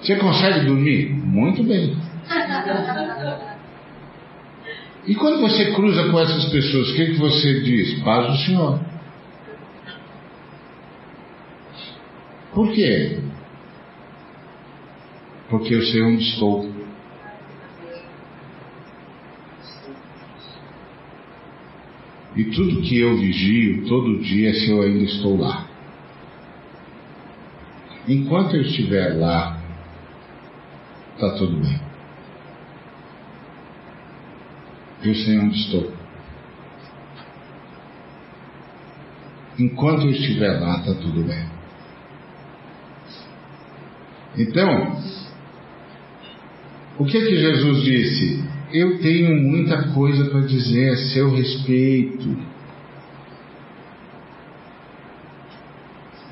[0.00, 1.10] Você consegue dormir?
[1.10, 1.96] Muito bem.
[5.06, 8.02] E quando você cruza com essas pessoas, o que, que você diz?
[8.02, 8.89] Paz do Senhor.
[12.54, 13.20] Por quê?
[15.48, 16.70] Porque eu sei onde estou.
[22.36, 25.66] E tudo que eu vigio todo dia é se eu ainda estou lá.
[28.08, 29.60] Enquanto eu estiver lá,
[31.14, 31.80] está tudo bem.
[35.02, 35.92] Eu sei onde estou.
[39.58, 41.59] Enquanto eu estiver lá, está tudo bem.
[44.36, 44.96] Então,
[46.98, 48.44] o que que Jesus disse?
[48.72, 52.36] Eu tenho muita coisa para dizer a seu respeito.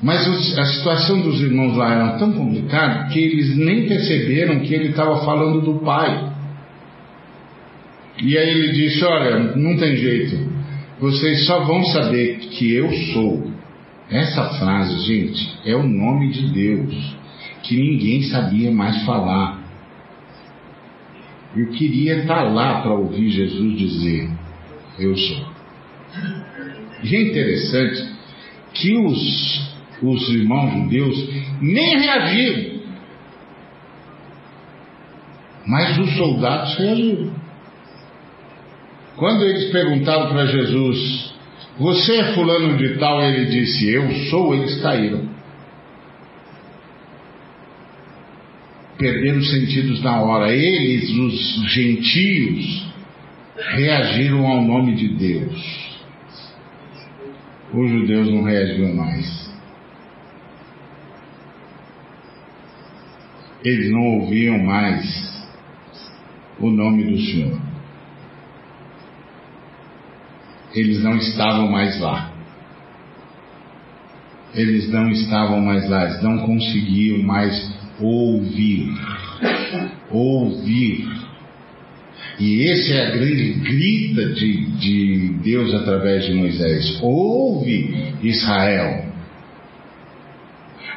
[0.01, 4.89] Mas a situação dos irmãos lá era tão complicada que eles nem perceberam que ele
[4.89, 6.31] estava falando do Pai.
[8.21, 10.37] E aí ele disse: Olha, não tem jeito,
[11.01, 13.49] vocês só vão saber que eu sou.
[14.09, 17.19] Essa frase, gente, é o nome de Deus
[17.69, 19.59] que ninguém sabia mais falar.
[21.55, 24.27] Eu queria estar lá para ouvir Jesus dizer:
[24.97, 25.47] Eu sou.
[27.03, 28.11] E é interessante
[28.73, 31.29] que os, os irmãos judeus
[31.61, 32.79] nem reagiram,
[35.67, 37.31] mas os soldados reagiram.
[39.15, 41.35] Quando eles perguntaram para Jesus:
[41.77, 43.21] Você é fulano de tal?
[43.21, 44.55] Ele disse: Eu sou.
[44.55, 45.38] Eles caíram.
[48.99, 50.53] Perderam os sentidos na hora.
[50.53, 52.85] Eles, os gentios,
[53.71, 55.99] reagiram ao nome de Deus.
[57.73, 59.49] Os judeus não reagiam mais.
[63.63, 65.47] Eles não ouviam mais
[66.59, 67.59] o nome do Senhor.
[70.73, 72.33] Eles não estavam mais lá.
[74.53, 78.93] Eles não estavam mais lá, eles não conseguiam mais ouvir.
[80.11, 81.07] Ouvir.
[82.39, 86.99] E esse é a grande grita de, de Deus através de Moisés.
[87.01, 89.05] Ouve, Israel.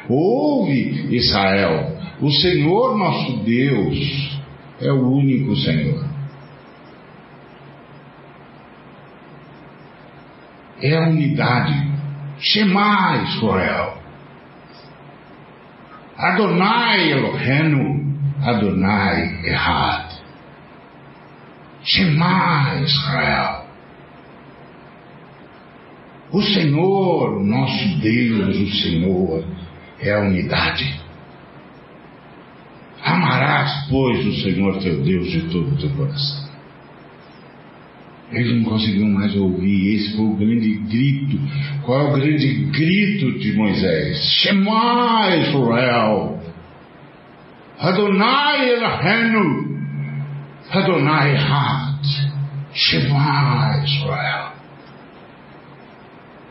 [0.07, 1.97] Ouve, Israel.
[2.21, 4.39] O Senhor nosso Deus
[4.79, 6.05] é o único Senhor.
[10.81, 11.91] É a unidade.
[12.39, 14.02] Shema Israel.
[16.23, 18.01] Adonai Elohenu,
[18.41, 20.09] Adonai Errad.
[21.83, 23.65] Shema Israel.
[26.31, 29.43] O Senhor, nosso Deus, o Senhor,
[29.99, 30.97] é a unidade.
[33.03, 36.52] Amarás, pois, o Senhor teu Deus de todo o teu coração.
[38.33, 39.95] Eles não conseguiam mais ouvir.
[39.95, 41.39] Esse foi o grande grito.
[41.83, 44.17] Qual é o grande grito de Moisés?
[44.41, 46.39] Shema Israel.
[47.79, 49.77] Adonai Elohenu.
[50.71, 51.93] Adonai Had.
[52.73, 54.53] Shema Israel.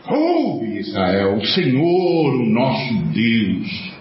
[0.07, 3.93] Ouve Israel, o Senhor, o nosso Deus.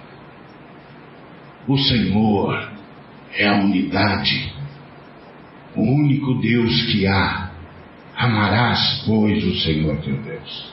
[1.69, 2.71] O Senhor
[3.37, 4.53] é a unidade,
[5.77, 7.52] o único Deus que há.
[8.23, 10.73] Amarás, pois, o Senhor teu Deus.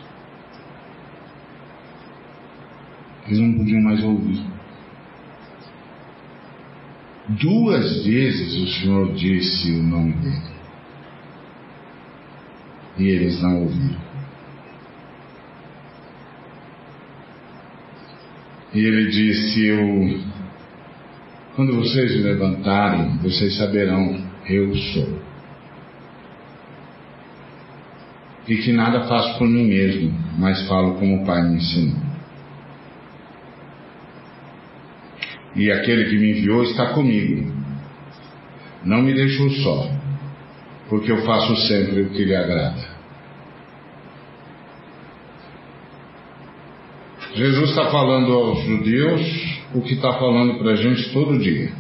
[3.26, 4.40] Eles não podiam mais ouvir.
[7.28, 10.60] Duas vezes o Senhor disse o nome dele.
[13.00, 14.02] E eles não ouviram.
[18.76, 20.22] E ele disse: Eu,
[21.56, 25.29] quando vocês me levantarem, vocês saberão, eu sou.
[28.50, 32.02] E que nada faço por mim mesmo, mas falo como o Pai me ensinou.
[35.56, 37.54] E aquele que me enviou está comigo.
[38.84, 39.92] Não me deixou só,
[40.90, 42.90] porque eu faço sempre o que lhe agrada.
[47.36, 51.72] Jesus está falando aos judeus o que está falando para a gente todo dia.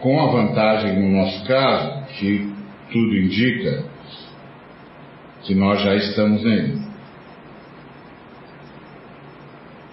[0.00, 2.50] Com a vantagem, no nosso caso, que
[2.90, 3.97] tudo indica
[5.48, 6.78] que nós já estamos nele.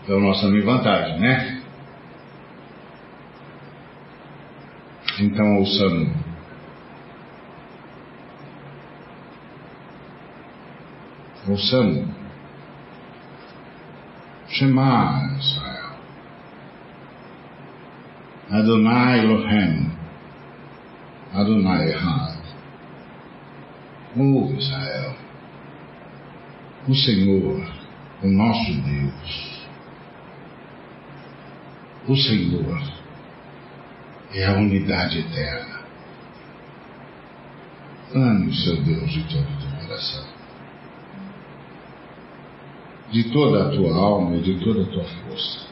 [0.03, 1.63] Então nós estamos em vantagem, né?
[5.17, 6.09] Então ouçamos.
[11.47, 12.09] Ouçamos.
[14.49, 15.95] Shema Israel.
[18.51, 19.91] Adonai Elohim.
[21.33, 22.41] Adonai Echad.
[24.17, 25.24] Ouve Israel
[26.87, 27.67] o Senhor,
[28.21, 29.65] o nosso Deus.
[32.07, 32.93] O Senhor
[34.31, 35.79] é a unidade eterna.
[38.13, 40.27] Ame o seu Deus de todo o teu coração,
[43.11, 45.65] de toda a tua alma e de toda a tua força.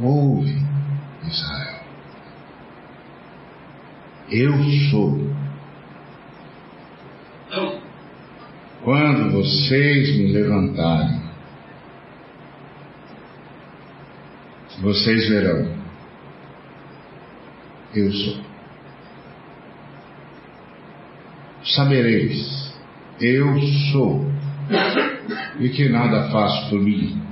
[0.00, 0.56] Ouve,
[1.24, 1.82] Israel.
[4.30, 4.54] Eu
[4.90, 5.41] sou
[8.84, 11.22] Quando vocês me levantarem,
[14.80, 15.72] vocês verão,
[17.94, 18.40] eu sou.
[21.64, 22.74] Sabereis,
[23.20, 23.56] eu
[23.92, 24.26] sou,
[25.60, 27.22] e que nada faço por mim,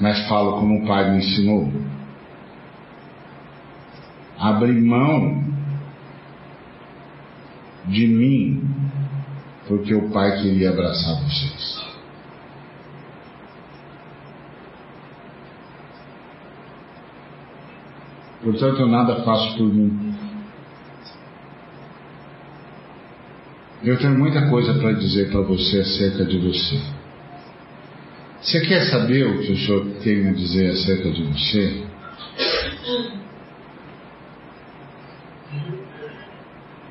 [0.00, 1.72] mas falo como o Pai me ensinou.
[4.36, 5.45] Abri mão
[7.88, 8.62] de mim,
[9.68, 11.86] porque o Pai queria abraçar vocês.
[18.42, 20.14] Portanto, eu nada faço por mim.
[23.82, 26.80] Eu tenho muita coisa para dizer para você acerca de você.
[28.40, 31.84] Você quer saber o que o Senhor tem a dizer acerca de você?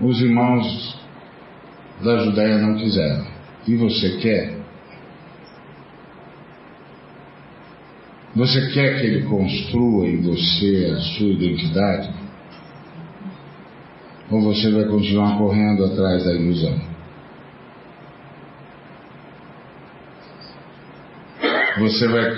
[0.05, 0.99] Os irmãos
[2.03, 3.25] da Judéia não quiseram.
[3.67, 4.55] E você quer?
[8.35, 12.13] Você quer que ele construa em você a sua identidade?
[14.29, 16.81] Ou você vai continuar correndo atrás da ilusão?
[21.79, 22.35] Você vai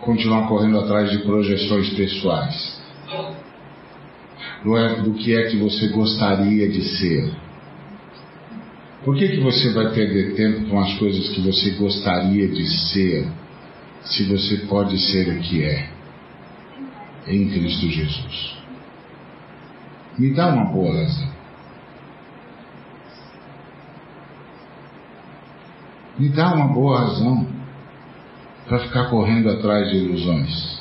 [0.00, 2.79] continuar correndo atrás de projeções pessoais?
[4.62, 7.32] É, do que é que você gostaria de ser?
[9.04, 13.26] Por que, que você vai perder tempo com as coisas que você gostaria de ser,
[14.02, 15.88] se você pode ser o que é
[17.26, 18.56] em Cristo Jesus?
[20.18, 21.30] Me dá uma boa razão.
[26.18, 27.46] Me dá uma boa razão
[28.68, 30.79] para ficar correndo atrás de ilusões.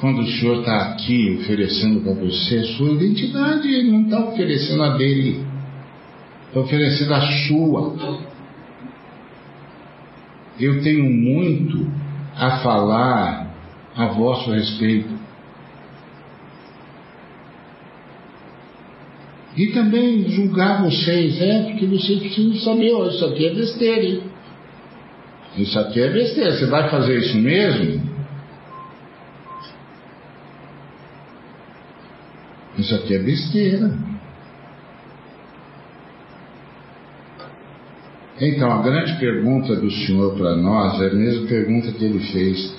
[0.00, 4.82] Quando o Senhor está aqui oferecendo para você a sua identidade, Ele não está oferecendo
[4.82, 5.44] a dele,
[6.48, 8.18] está oferecendo a sua.
[10.58, 11.86] Eu tenho muito
[12.34, 13.54] a falar
[13.94, 15.20] a vosso respeito.
[19.54, 24.22] E também julgar vocês, é, porque vocês precisam saber, ó, isso aqui é besteira, hein?
[25.58, 28.09] Isso aqui é besteira, você vai fazer isso mesmo?
[32.90, 33.94] Isso aqui é besteira.
[38.40, 42.76] Então, a grande pergunta do Senhor para nós é a mesma pergunta que ele fez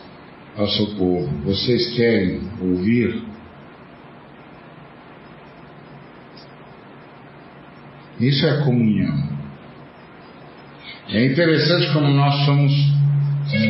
[0.57, 3.23] ao seu povo: Vocês querem ouvir
[8.19, 9.17] Isso é comunhão.
[11.09, 12.71] É interessante como nós somos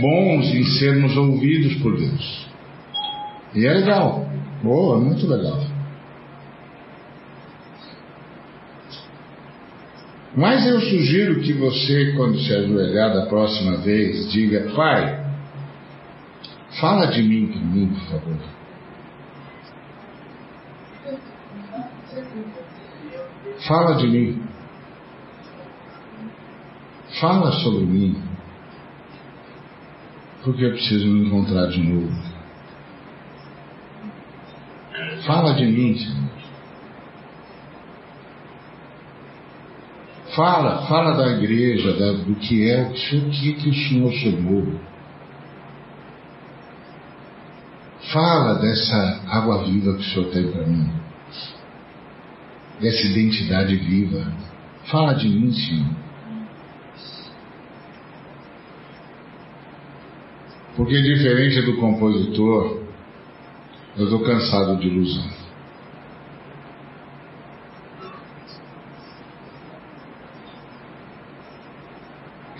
[0.01, 2.47] bons em sermos ouvidos por Deus.
[3.55, 4.29] E é legal.
[4.61, 5.70] Boa, muito legal.
[10.35, 15.25] Mas eu sugiro que você, quando se ajoelhar da próxima vez, diga: Pai,
[16.79, 18.37] fala de mim para mim, por favor.
[23.67, 24.43] Fala de mim.
[27.19, 28.23] Fala sobre mim.
[30.43, 32.31] Porque eu preciso me encontrar de novo.
[35.25, 36.40] Fala de mim, Senhor.
[40.35, 44.79] Fala, fala da igreja, da, do que é, o que, que o Senhor chamou.
[48.13, 51.01] Fala dessa água viva que o Senhor tem para mim
[52.81, 54.25] dessa identidade viva.
[54.85, 56.01] Fala de mim, Senhor.
[60.75, 62.81] Porque diferente do compositor,
[63.97, 65.40] eu estou cansado de ilusão.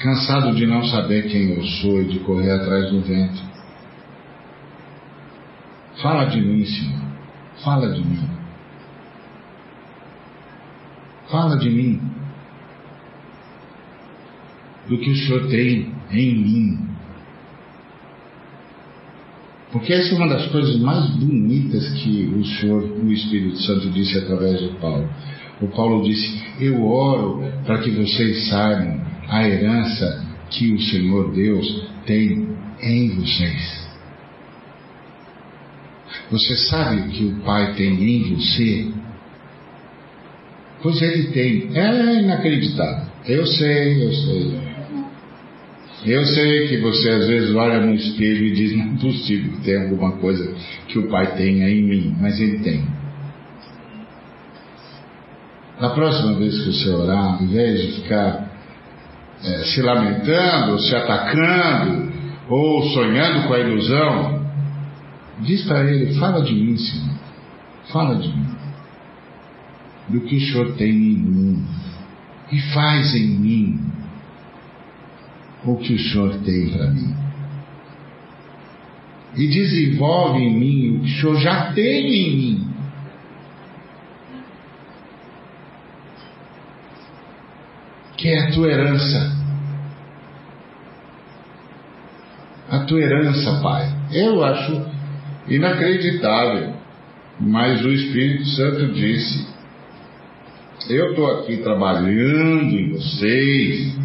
[0.02, 3.40] Cansado de não saber quem eu sou e de correr atrás do vento.
[6.02, 7.02] Fala de mim, Senhor.
[7.64, 8.30] Fala de mim.
[11.30, 12.02] Fala de mim.
[14.90, 16.90] Do que o Senhor tem em mim.
[19.72, 24.18] Porque essa é uma das coisas mais bonitas que o Senhor, o Espírito Santo, disse
[24.18, 25.08] através de Paulo.
[25.62, 31.88] O Paulo disse: Eu oro para que vocês saibam a herança que o Senhor Deus
[32.06, 32.50] tem
[32.82, 33.90] em vocês.
[36.30, 38.92] Você sabe o que o Pai tem em você?
[40.84, 41.70] Pois ele tem.
[41.74, 43.08] É inacreditável.
[43.26, 44.72] Eu sei, eu sei.
[46.06, 49.62] Eu sei que você às vezes olha no espelho e diz: não é possível que
[49.62, 50.54] tenha alguma coisa
[50.90, 52.84] que o Pai tenha em mim, mas Ele tem.
[55.80, 58.51] Na próxima vez que você orar, ao invés de ficar
[59.44, 62.12] é, se lamentando, se atacando,
[62.50, 64.46] ou sonhando com a ilusão,
[65.40, 67.12] diz para Ele: fala de mim, Senhor.
[67.92, 68.62] Fala de mim
[70.12, 71.64] do que o Senhor tem em mim
[72.52, 73.80] e faz em mim
[75.66, 77.16] o que o Senhor tem para mim.
[79.36, 82.71] E desenvolve em mim o que o Senhor já tem em mim.
[88.22, 89.38] Que é a tua herança.
[92.70, 93.92] A tua herança, Pai.
[94.14, 94.86] Eu acho
[95.48, 96.74] inacreditável.
[97.40, 99.52] Mas o Espírito Santo disse
[100.90, 103.98] eu estou aqui trabalhando em vocês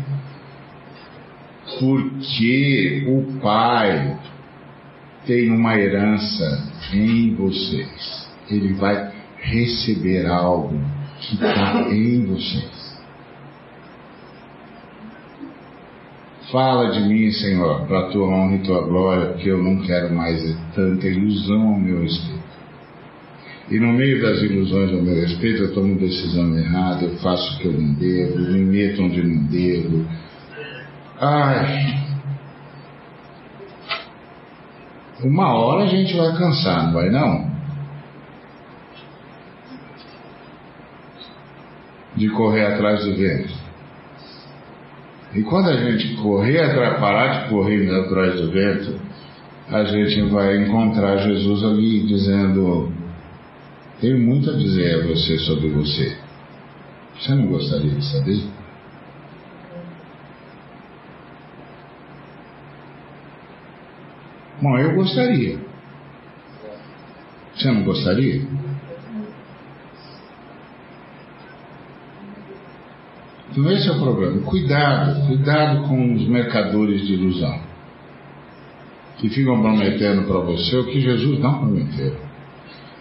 [1.81, 4.19] porque o Pai
[5.27, 8.29] tem uma herança em vocês.
[8.51, 10.79] Ele vai receber algo
[11.21, 12.76] que está em vocês.
[16.51, 20.15] Fala de mim, Senhor, para a tua honra e tua glória, porque eu não quero
[20.15, 20.41] mais
[20.75, 22.47] tanta ilusão ao meu respeito.
[23.69, 27.59] E no meio das ilusões ao meu respeito, eu tomo decisão errada, eu faço o
[27.59, 30.07] que eu não devo, me meto onde não devo.
[31.21, 32.07] Ai.
[35.25, 37.51] Uma hora a gente vai cansar, não vai não?
[42.15, 43.66] De correr atrás do vento.
[45.37, 46.63] E quando a gente correr
[46.99, 48.99] parar de correr atrás do vento,
[49.69, 52.91] a gente vai encontrar Jesus ali dizendo:
[54.01, 56.17] Tenho muito a dizer a você sobre você.
[57.21, 58.41] Você não gostaria de saber?
[64.63, 65.59] Bom, eu gostaria.
[67.55, 68.41] Você não gostaria?
[73.57, 74.43] Então esse é o problema.
[74.43, 77.59] Cuidado, cuidado com os mercadores de ilusão.
[79.17, 82.17] Que ficam prometendo para você o que Jesus não prometeu.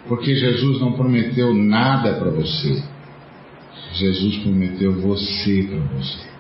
[0.08, 2.82] Porque Jesus não prometeu nada para você.
[3.96, 6.36] Jesus prometeu você para você.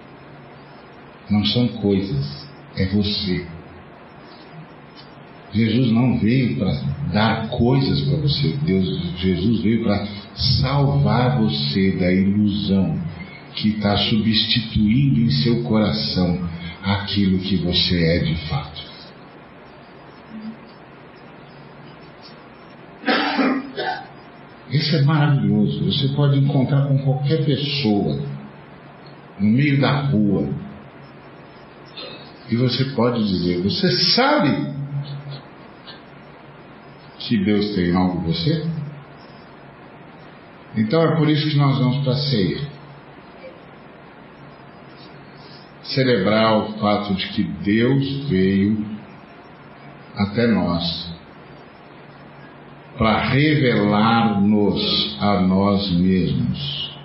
[1.30, 2.48] Não são coisas,
[2.78, 3.46] é você.
[5.52, 6.72] Jesus não veio para
[7.12, 8.56] dar coisas para você.
[8.64, 8.88] Deus,
[9.18, 12.98] Jesus veio para salvar você da ilusão
[13.56, 16.48] que está substituindo em seu coração
[16.84, 18.84] aquilo que você é de fato.
[24.70, 25.86] Isso é maravilhoso.
[25.86, 28.22] Você pode encontrar com qualquer pessoa
[29.40, 30.50] no meio da rua
[32.50, 34.74] e você pode dizer: Você sabe
[37.20, 38.68] que Deus tem algo em você?
[40.76, 42.75] Então é por isso que nós vamos para a ceia.
[45.86, 48.86] Celebrar o fato de que Deus veio
[50.16, 51.14] até nós
[52.98, 56.96] para revelar-nos a nós mesmos.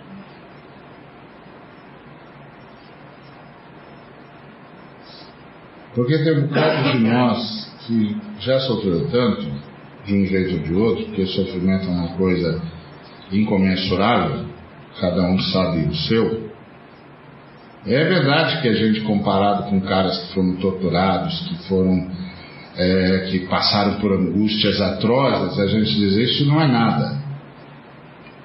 [5.94, 9.50] Porque tem um bocado de nós que já sofreu tanto,
[10.06, 12.62] de um jeito ou de outro, porque sofrimento é uma coisa
[13.32, 14.46] incomensurável,
[15.00, 16.49] cada um sabe o seu,
[17.86, 22.10] é verdade que a gente, comparado com caras que foram torturados, que foram,
[22.76, 27.18] é, que passaram por angústias atrozes, a gente diz: isso não é nada.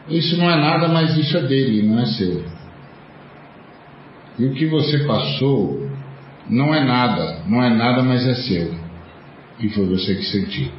[0.10, 2.46] Isso não é nada, mas isso é dele, não é seu.
[4.38, 5.90] E o que você passou
[6.50, 8.76] não é nada, não é nada, mas é seu.
[9.60, 10.72] E foi você que sentiu.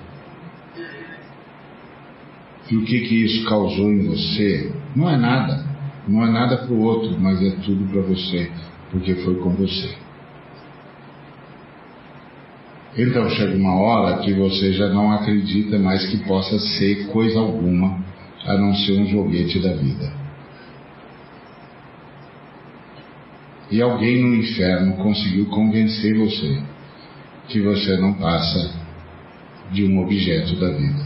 [2.71, 5.65] E o que, que isso causou em você não é nada.
[6.07, 8.51] Não é nada para o outro, mas é tudo para você,
[8.91, 9.95] porque foi com você.
[12.97, 17.99] Então chega uma hora que você já não acredita mais que possa ser coisa alguma
[18.47, 20.13] a não ser um joguete da vida.
[23.71, 26.63] E alguém no inferno conseguiu convencer você
[27.49, 28.73] que você não passa
[29.73, 31.05] de um objeto da vida.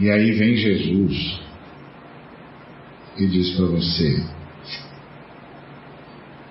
[0.00, 1.47] E aí vem Jesus
[3.18, 4.24] e diz para você: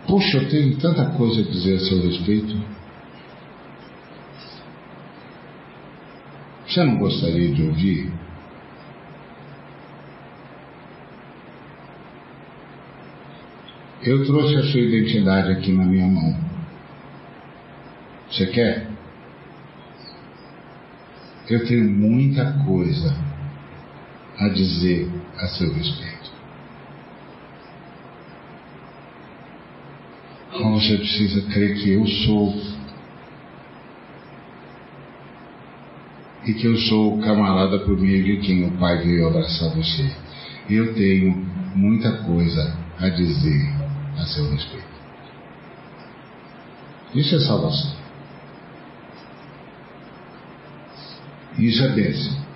[0.06, 2.78] Puxa, eu tenho tanta coisa a dizer a seu respeito.
[6.68, 8.12] Você não gostaria de ouvir?
[14.04, 16.38] Eu trouxe a sua identidade aqui na minha mão.
[18.30, 18.88] Você quer?
[21.50, 23.16] Eu tenho muita coisa
[24.38, 26.17] a dizer a seu respeito.
[30.58, 32.56] Então você precisa crer que eu sou.
[36.46, 40.12] E que eu sou o camarada por meio de quem o Pai veio abraçar você.
[40.68, 41.32] Eu tenho
[41.76, 43.72] muita coisa a dizer
[44.18, 44.88] a seu respeito.
[47.14, 47.96] Isso é salvação.
[51.60, 52.47] Isso é bênção.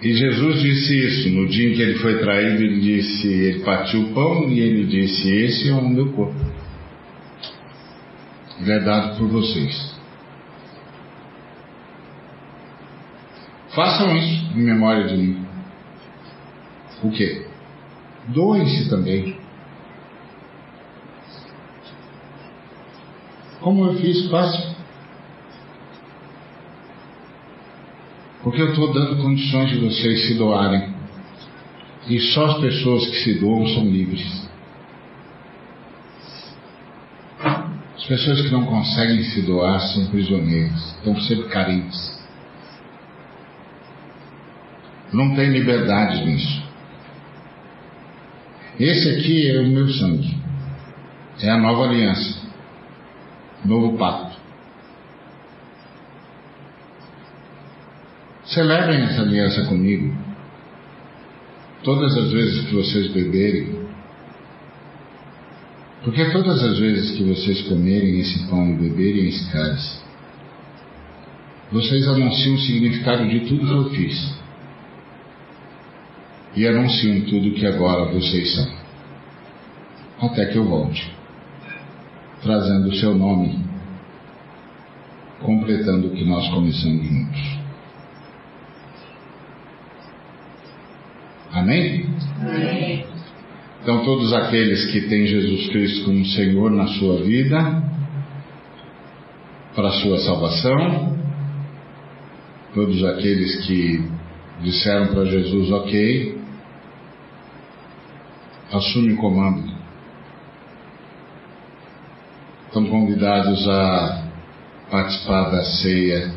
[0.00, 4.02] E Jesus disse isso no dia em que ele foi traído, ele disse, ele partiu
[4.02, 6.38] o pão e ele disse, esse é o meu corpo.
[8.60, 9.96] Ele é dado por vocês.
[13.74, 15.46] Façam isso em memória de mim.
[17.02, 17.46] O quê?
[18.28, 19.36] Doem-se também.
[23.60, 24.77] Como eu fiz, fácil.
[28.48, 30.88] Porque eu estou dando condições de vocês se doarem.
[32.08, 34.48] E só as pessoas que se doam são livres.
[37.94, 42.18] As pessoas que não conseguem se doar são prisioneiras, estão sempre carentes.
[45.12, 46.62] Não tem liberdade nisso.
[48.80, 50.38] Esse aqui é o meu sangue.
[51.42, 52.40] É a nova aliança.
[53.62, 54.27] Novo pacto.
[58.48, 60.16] Celebrem essa aliança comigo.
[61.82, 63.86] Todas as vezes que vocês beberem,
[66.02, 70.00] porque todas as vezes que vocês comerem esse pão e beberem esse cálice,
[71.70, 74.38] vocês anunciam o significado de tudo que eu fiz.
[76.56, 78.78] E anunciam tudo que agora vocês são.
[80.22, 81.14] Até que eu volte,
[82.42, 83.62] trazendo o seu nome,
[85.40, 87.57] completando o que nós começamos juntos.
[91.58, 92.06] Amém?
[92.40, 93.04] Amém.
[93.82, 97.82] Então, todos aqueles que têm Jesus Cristo como Senhor na sua vida,
[99.74, 101.16] para a sua salvação,
[102.74, 104.04] todos aqueles que
[104.62, 106.38] disseram para Jesus, ok,
[108.72, 109.72] assume o comando.
[112.66, 114.24] Estão convidados a
[114.90, 116.34] participar da ceia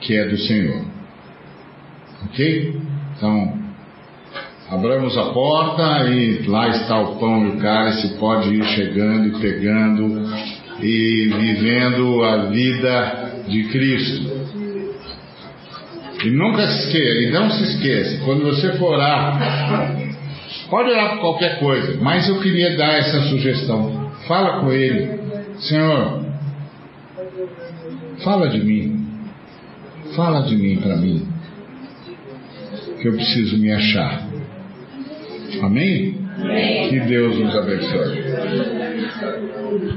[0.00, 0.84] que é do Senhor.
[2.24, 2.80] Ok?
[3.16, 3.59] Então,
[4.70, 9.40] Abramos a porta e lá está o pão e o cálice, pode ir chegando e
[9.40, 10.30] pegando
[10.80, 14.30] e vivendo a vida de Cristo.
[16.24, 19.96] E nunca se esqueça, e não se esqueça, quando você for orar,
[20.70, 24.12] pode orar por qualquer coisa, mas eu queria dar essa sugestão.
[24.28, 25.18] Fala com ele,
[25.58, 26.26] Senhor,
[28.22, 29.04] fala de mim,
[30.14, 31.26] fala de mim para mim,
[33.00, 34.29] que eu preciso me achar.
[35.62, 36.14] Amém?
[36.38, 36.88] Amém?
[36.88, 38.22] Que Deus nos abençoe.